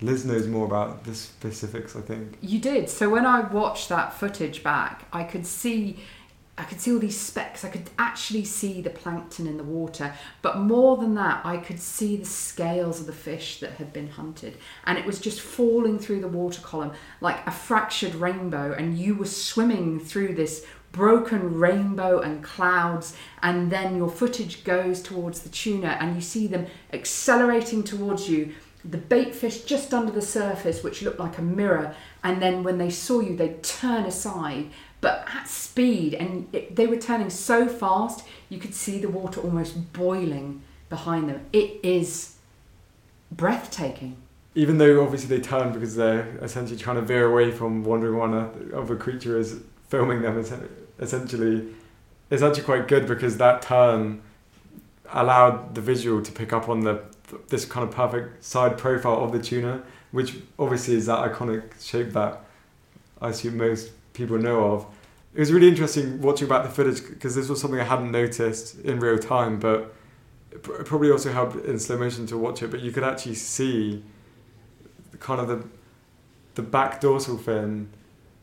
liz 0.00 0.24
knows 0.24 0.48
more 0.48 0.66
about 0.66 1.04
the 1.04 1.14
specifics 1.14 1.94
i 1.94 2.00
think 2.00 2.36
You 2.40 2.58
did. 2.58 2.88
So 2.88 3.08
when 3.10 3.26
I 3.26 3.40
watched 3.40 3.88
that 3.90 4.14
footage 4.14 4.62
back, 4.62 5.04
I 5.12 5.24
could 5.24 5.46
see 5.46 5.98
I 6.58 6.64
could 6.64 6.80
see 6.80 6.92
all 6.92 6.98
these 6.98 7.18
specks. 7.18 7.64
I 7.64 7.70
could 7.70 7.88
actually 7.98 8.44
see 8.44 8.82
the 8.82 8.90
plankton 8.90 9.46
in 9.46 9.56
the 9.56 9.64
water. 9.64 10.14
But 10.42 10.58
more 10.58 10.98
than 10.98 11.14
that, 11.14 11.40
I 11.44 11.56
could 11.56 11.80
see 11.80 12.16
the 12.16 12.26
scales 12.26 13.00
of 13.00 13.06
the 13.06 13.12
fish 13.12 13.60
that 13.60 13.72
had 13.72 13.92
been 13.92 14.08
hunted. 14.08 14.58
And 14.84 14.98
it 14.98 15.06
was 15.06 15.20
just 15.20 15.40
falling 15.40 15.98
through 15.98 16.20
the 16.20 16.28
water 16.28 16.60
column 16.60 16.92
like 17.20 17.46
a 17.46 17.50
fractured 17.50 18.14
rainbow. 18.14 18.72
And 18.72 18.98
you 18.98 19.14
were 19.14 19.24
swimming 19.24 20.00
through 20.00 20.34
this 20.34 20.66
broken 20.92 21.58
rainbow 21.58 22.20
and 22.20 22.44
clouds. 22.44 23.16
And 23.42 23.70
then 23.70 23.96
your 23.96 24.10
footage 24.10 24.62
goes 24.62 25.00
towards 25.00 25.40
the 25.40 25.48
tuna 25.48 25.96
and 26.00 26.14
you 26.14 26.20
see 26.20 26.46
them 26.46 26.66
accelerating 26.92 27.84
towards 27.84 28.28
you 28.28 28.52
the 28.84 28.98
bait 28.98 29.34
fish 29.34 29.62
just 29.62 29.92
under 29.92 30.10
the 30.10 30.22
surface, 30.22 30.82
which 30.82 31.02
looked 31.02 31.20
like 31.20 31.38
a 31.38 31.42
mirror, 31.42 31.94
and 32.24 32.40
then 32.40 32.62
when 32.62 32.78
they 32.78 32.90
saw 32.90 33.20
you, 33.20 33.36
they'd 33.36 33.62
turn 33.62 34.04
aside, 34.04 34.70
but 35.00 35.26
at 35.34 35.48
speed, 35.48 36.14
and 36.14 36.48
it, 36.52 36.76
they 36.76 36.86
were 36.86 36.96
turning 36.96 37.30
so 37.30 37.66
fast, 37.68 38.26
you 38.48 38.58
could 38.58 38.74
see 38.74 38.98
the 38.98 39.08
water 39.08 39.40
almost 39.40 39.92
boiling 39.92 40.62
behind 40.88 41.28
them. 41.28 41.46
It 41.52 41.80
is 41.82 42.36
breathtaking. 43.30 44.16
even 44.54 44.78
though 44.78 45.02
obviously 45.04 45.36
they 45.36 45.42
turn 45.42 45.72
because 45.72 45.94
they're 45.94 46.26
essentially 46.42 46.78
trying 46.78 46.96
to 46.96 47.02
veer 47.02 47.26
away 47.26 47.50
from 47.52 47.84
wondering 47.84 48.16
one 48.16 48.34
uh, 48.34 48.48
other 48.76 48.96
creature 48.96 49.38
is 49.38 49.60
filming 49.88 50.22
them 50.22 50.36
essentially 50.98 51.66
it's 52.30 52.42
actually 52.42 52.62
quite 52.64 52.88
good 52.88 53.06
because 53.06 53.36
that 53.36 53.62
turn 53.62 54.20
allowed 55.12 55.74
the 55.76 55.80
visual 55.80 56.20
to 56.22 56.32
pick 56.32 56.52
up 56.52 56.68
on 56.68 56.80
the 56.80 57.00
this 57.48 57.64
kind 57.64 57.88
of 57.88 57.94
perfect 57.94 58.42
side 58.42 58.76
profile 58.76 59.22
of 59.22 59.30
the 59.30 59.38
tuna 59.38 59.82
which 60.10 60.36
obviously 60.58 60.94
is 60.94 61.06
that 61.06 61.18
iconic 61.30 61.62
shape 61.80 62.10
that 62.12 62.40
I 63.20 63.28
assume 63.28 63.56
most 63.56 63.92
people 64.12 64.38
know 64.38 64.72
of 64.72 64.86
it 65.34 65.38
was 65.38 65.52
really 65.52 65.68
interesting 65.68 66.20
watching 66.20 66.48
back 66.48 66.64
the 66.64 66.68
footage 66.70 67.06
because 67.08 67.34
this 67.34 67.48
was 67.48 67.60
something 67.60 67.78
I 67.80 67.84
hadn't 67.84 68.10
noticed 68.10 68.80
in 68.80 68.98
real 69.00 69.18
time 69.18 69.60
but 69.60 69.94
it 70.50 70.62
probably 70.62 71.10
also 71.10 71.32
helped 71.32 71.56
in 71.64 71.78
slow 71.78 71.96
motion 71.98 72.26
to 72.26 72.36
watch 72.38 72.62
it 72.62 72.70
but 72.70 72.80
you 72.80 72.90
could 72.92 73.04
actually 73.04 73.36
see 73.36 74.02
kind 75.20 75.40
of 75.40 75.48
the 75.48 75.64
the 76.56 76.62
back 76.62 77.00
dorsal 77.00 77.38
fin 77.38 77.88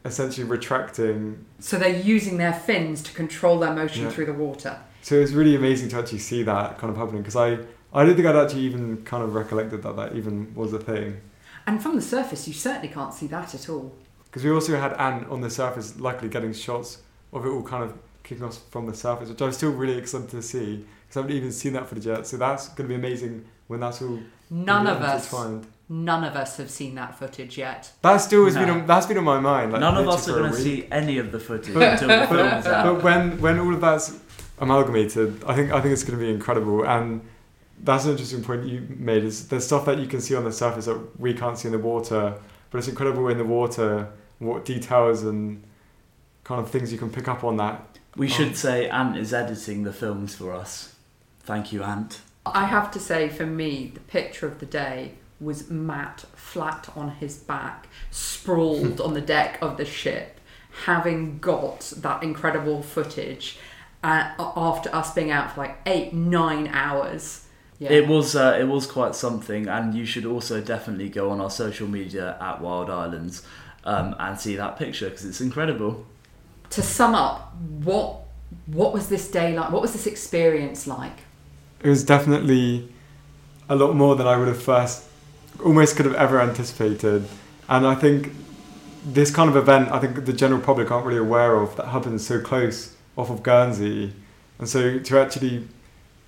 essentially 0.05 0.47
retracting. 0.47 1.43
So 1.59 1.77
they're 1.77 1.99
using 1.99 2.37
their 2.37 2.53
fins 2.53 3.01
to 3.03 3.11
control 3.13 3.59
their 3.59 3.73
motion 3.73 4.03
Yeah. 4.03 4.09
through 4.11 4.27
the 4.27 4.33
water. 4.33 4.79
So 5.01 5.15
it 5.15 5.19
was 5.21 5.33
really 5.33 5.55
amazing 5.55 5.89
to 5.89 5.97
actually 5.97 6.19
see 6.19 6.43
that 6.43 6.77
kind 6.77 6.89
of 6.89 6.97
happening 6.97 7.21
because 7.21 7.35
I 7.35 7.59
I 7.93 8.05
don't 8.05 8.15
think 8.15 8.25
I'd 8.27 8.35
actually 8.35 8.61
even 8.61 9.03
kind 9.03 9.23
of 9.23 9.33
recollected 9.33 9.81
that 9.83 9.95
that 9.97 10.15
even 10.15 10.53
was 10.55 10.71
a 10.73 10.79
thing. 10.79 11.17
And 11.65 11.81
from 11.83 11.95
the 11.95 12.01
surface, 12.01 12.47
you 12.47 12.53
certainly 12.53 12.87
can't 12.87 13.13
see 13.13 13.27
that 13.27 13.53
at 13.53 13.67
all. 13.69 13.93
Because 14.37 14.45
we 14.45 14.51
also 14.51 14.79
had 14.79 14.93
Ant 14.93 15.27
on 15.29 15.41
the 15.41 15.49
surface, 15.49 15.99
luckily 15.99 16.29
getting 16.29 16.53
shots 16.53 16.99
of 17.33 17.43
it 17.43 17.49
all 17.49 17.63
kind 17.63 17.83
of 17.83 17.97
kicking 18.21 18.43
off 18.43 18.59
from 18.69 18.85
the 18.85 18.93
surface, 18.93 19.29
which 19.29 19.41
I'm 19.41 19.51
still 19.51 19.71
really 19.71 19.97
excited 19.97 20.29
to 20.29 20.43
see 20.43 20.75
because 21.07 21.17
I 21.17 21.21
haven't 21.21 21.35
even 21.37 21.51
seen 21.51 21.73
that 21.73 21.87
footage 21.89 22.05
yet. 22.05 22.27
So 22.27 22.37
that's 22.37 22.67
going 22.69 22.87
to 22.87 22.89
be 22.89 22.93
amazing 22.93 23.45
when 23.65 23.79
that's 23.79 23.99
all 23.99 24.19
None 24.51 24.85
of 24.85 25.01
us, 25.01 25.25
intertwined. 25.33 25.65
none 25.89 26.23
of 26.23 26.35
us 26.35 26.57
have 26.57 26.69
seen 26.69 26.93
that 26.95 27.17
footage 27.17 27.57
yet. 27.57 27.91
That 28.03 28.17
still 28.17 28.45
has 28.45 28.53
been 28.53 28.69
on, 28.69 28.85
that's 28.85 29.07
been 29.07 29.17
on 29.17 29.23
my 29.23 29.39
mind. 29.39 29.71
Like, 29.71 29.81
None 29.81 29.97
of 29.97 30.07
us 30.07 30.29
are 30.29 30.33
for 30.33 30.39
going 30.41 30.51
to 30.51 30.57
see 30.57 30.87
any 30.91 31.17
of 31.17 31.31
the 31.31 31.39
footage 31.39 31.73
But- 31.73 31.93
until 31.93 32.07
the 32.09 32.27
but, 32.29 32.29
film's 32.29 32.65
out. 32.67 32.85
but 32.85 33.03
when 33.03 33.41
when 33.41 33.57
all 33.57 33.73
of 33.73 33.81
that's 33.81 34.19
amalgamated, 34.59 35.43
I 35.45 35.55
think 35.55 35.71
I 35.71 35.81
think 35.81 35.93
it's 35.93 36.03
going 36.03 36.19
to 36.19 36.23
be 36.23 36.29
incredible. 36.31 36.85
And 36.85 37.21
that's 37.83 38.05
an 38.05 38.11
interesting 38.11 38.43
point 38.43 38.67
you 38.67 38.85
made. 38.99 39.23
Is 39.23 39.47
there's 39.47 39.65
stuff 39.65 39.85
that 39.85 39.97
you 39.97 40.05
can 40.05 40.21
see 40.21 40.35
on 40.35 40.43
the 40.43 40.51
surface 40.51 40.85
that 40.85 41.19
we 41.19 41.33
can't 41.33 41.57
see 41.57 41.69
in 41.69 41.71
the 41.71 41.79
water, 41.79 42.35
but 42.69 42.77
it's 42.77 42.87
incredible 42.87 43.27
in 43.29 43.39
the 43.39 43.43
water 43.43 44.09
what 44.39 44.65
details 44.65 45.23
and 45.23 45.63
kind 46.43 46.61
of 46.61 46.69
things 46.69 46.91
you 46.91 46.97
can 46.97 47.09
pick 47.09 47.27
up 47.27 47.43
on 47.43 47.57
that. 47.57 47.97
We 48.15 48.27
Um, 48.27 48.31
should 48.33 48.57
say 48.57 48.89
Ant 48.89 49.17
is 49.17 49.33
editing 49.33 49.83
the 49.83 49.93
films 49.93 50.35
for 50.35 50.53
us. 50.53 50.93
Thank 51.41 51.71
you, 51.71 51.83
Ant. 51.83 52.21
I 52.45 52.65
have 52.65 52.91
to 52.91 52.99
say, 52.99 53.29
for 53.29 53.45
me, 53.45 53.91
the 53.93 53.99
picture 53.99 54.47
of 54.47 54.59
the 54.59 54.65
day 54.65 55.13
was 55.39 55.69
Matt 55.69 56.25
flat 56.35 56.89
on 56.95 57.11
his 57.11 57.37
back, 57.37 57.87
sprawled 58.09 58.99
on 59.05 59.13
the 59.13 59.21
deck 59.21 59.57
of 59.61 59.77
the 59.77 59.85
ship, 59.85 60.39
having 60.85 61.39
got 61.39 61.93
that 61.97 62.23
incredible 62.23 62.81
footage 62.81 63.59
uh, 64.03 64.31
after 64.39 64.93
us 64.95 65.13
being 65.13 65.31
out 65.31 65.51
for 65.53 65.61
like 65.61 65.77
eight, 65.85 66.13
nine 66.13 66.67
hours. 66.69 67.43
Yeah. 67.79 67.91
It 67.91 68.07
was 68.07 68.35
uh, 68.35 68.57
it 68.59 68.63
was 68.67 68.87
quite 68.87 69.13
something, 69.13 69.67
and 69.67 69.93
you 69.93 70.05
should 70.05 70.25
also 70.25 70.61
definitely 70.61 71.09
go 71.09 71.29
on 71.29 71.39
our 71.39 71.51
social 71.51 71.87
media 71.87 72.35
at 72.41 72.59
Wild 72.61 72.89
Islands 72.89 73.43
um, 73.83 74.15
and 74.19 74.39
see 74.39 74.55
that 74.55 74.77
picture 74.77 75.09
because 75.09 75.25
it's 75.25 75.41
incredible. 75.41 76.05
to 76.69 76.81
sum 76.81 77.15
up, 77.15 77.53
what 77.83 78.21
what 78.65 78.93
was 78.93 79.09
this 79.09 79.29
day 79.29 79.57
like? 79.57 79.71
What 79.71 79.81
was 79.81 79.93
this 79.93 80.07
experience 80.07 80.87
like? 80.87 81.19
It 81.81 81.89
was 81.89 82.03
definitely 82.03 82.91
a 83.69 83.75
lot 83.75 83.93
more 83.95 84.15
than 84.15 84.27
I 84.27 84.37
would 84.37 84.47
have 84.47 84.61
first, 84.61 85.05
almost 85.63 85.95
could 85.95 86.05
have 86.05 86.15
ever 86.15 86.41
anticipated. 86.41 87.27
And 87.69 87.85
I 87.85 87.95
think 87.95 88.31
this 89.05 89.31
kind 89.31 89.49
of 89.49 89.55
event, 89.55 89.91
I 89.91 89.99
think 89.99 90.25
the 90.25 90.33
general 90.33 90.61
public 90.61 90.91
aren't 90.91 91.05
really 91.05 91.19
aware 91.19 91.55
of 91.55 91.75
that 91.75 91.87
happens 91.87 92.25
so 92.25 92.39
close 92.39 92.95
off 93.17 93.29
of 93.29 93.43
Guernsey. 93.43 94.13
And 94.59 94.67
so 94.67 94.99
to 94.99 95.19
actually 95.19 95.67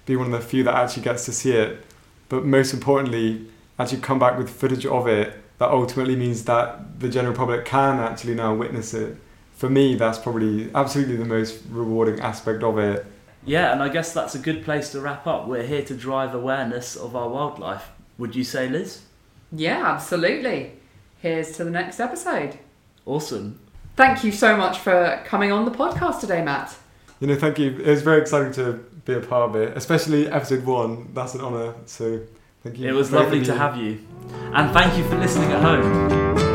be 0.06 0.16
one 0.16 0.28
of 0.28 0.32
the 0.32 0.46
few 0.46 0.64
that 0.64 0.76
actually 0.76 1.04
gets 1.04 1.26
to 1.26 1.32
see 1.32 1.54
it, 1.54 1.86
but 2.28 2.46
most 2.46 2.74
importantly, 2.74 3.48
actually 3.78 4.02
come 4.02 4.20
back 4.20 4.38
with 4.38 4.50
footage 4.50 4.86
of 4.86 5.08
it 5.08 5.34
that 5.60 5.70
ultimately 5.70 6.16
means 6.16 6.44
that 6.46 7.00
the 7.00 7.10
general 7.10 7.36
public 7.36 7.66
can 7.66 8.00
actually 8.00 8.36
now 8.36 8.56
witness 8.56 8.94
it. 8.94 9.18
For 9.56 9.70
me, 9.70 9.96
that's 9.96 10.18
probably 10.18 10.72
absolutely 10.74 11.18
the 11.18 11.26
most 11.26 11.62
rewarding 11.70 12.20
aspect 12.22 12.64
of 12.64 12.78
it. 12.80 13.06
Yeah, 13.46 13.72
and 13.72 13.84
I 13.84 13.90
guess 13.90 14.14
that's 14.14 14.36
a 14.36 14.40
good 14.40 14.64
place 14.64 14.92
to 14.92 15.02
wrap 15.02 15.28
up. 15.28 15.48
We're 15.48 15.64
here 15.64 15.84
to 15.84 15.96
drive 15.96 16.34
awareness 16.34 16.96
of 16.96 17.16
our 17.16 17.30
wildlife. 17.30 17.90
Would 18.18 18.36
you 18.36 18.44
say, 18.44 18.70
Liz? 18.70 19.02
Yeah, 19.52 19.86
absolutely. 19.86 20.74
Here's 21.22 21.52
to 21.58 21.64
the 21.64 21.72
next 21.72 22.00
episode. 22.00 22.58
Awesome. 23.06 23.60
Thank 23.96 24.24
you 24.24 24.32
so 24.32 24.56
much 24.56 24.78
for 24.78 25.22
coming 25.26 25.52
on 25.52 25.66
the 25.66 25.72
podcast 25.72 26.22
today, 26.22 26.42
Matt. 26.42 26.78
You 27.20 27.28
know, 27.28 27.36
thank 27.36 27.60
you. 27.60 27.78
It 27.80 27.88
was 27.88 28.02
very 28.02 28.22
exciting 28.22 28.54
to 28.54 28.74
be 29.04 29.14
a 29.14 29.20
part 29.20 29.50
of 29.50 29.56
it, 29.56 29.76
especially 29.76 30.28
episode 30.30 30.66
one. 30.66 31.10
That's 31.14 31.36
an 31.36 31.42
honour. 31.42 31.76
So, 31.86 32.22
thank 32.64 32.78
you. 32.78 32.90
It 32.90 32.94
was 32.94 33.12
lovely 33.12 33.44
to 33.46 33.56
have 33.56 33.78
you. 33.78 34.06
And 34.54 34.72
thank 34.74 34.98
you 34.98 35.08
for 35.08 35.18
listening 35.18 35.52
at 35.52 35.62
home. 35.62 36.49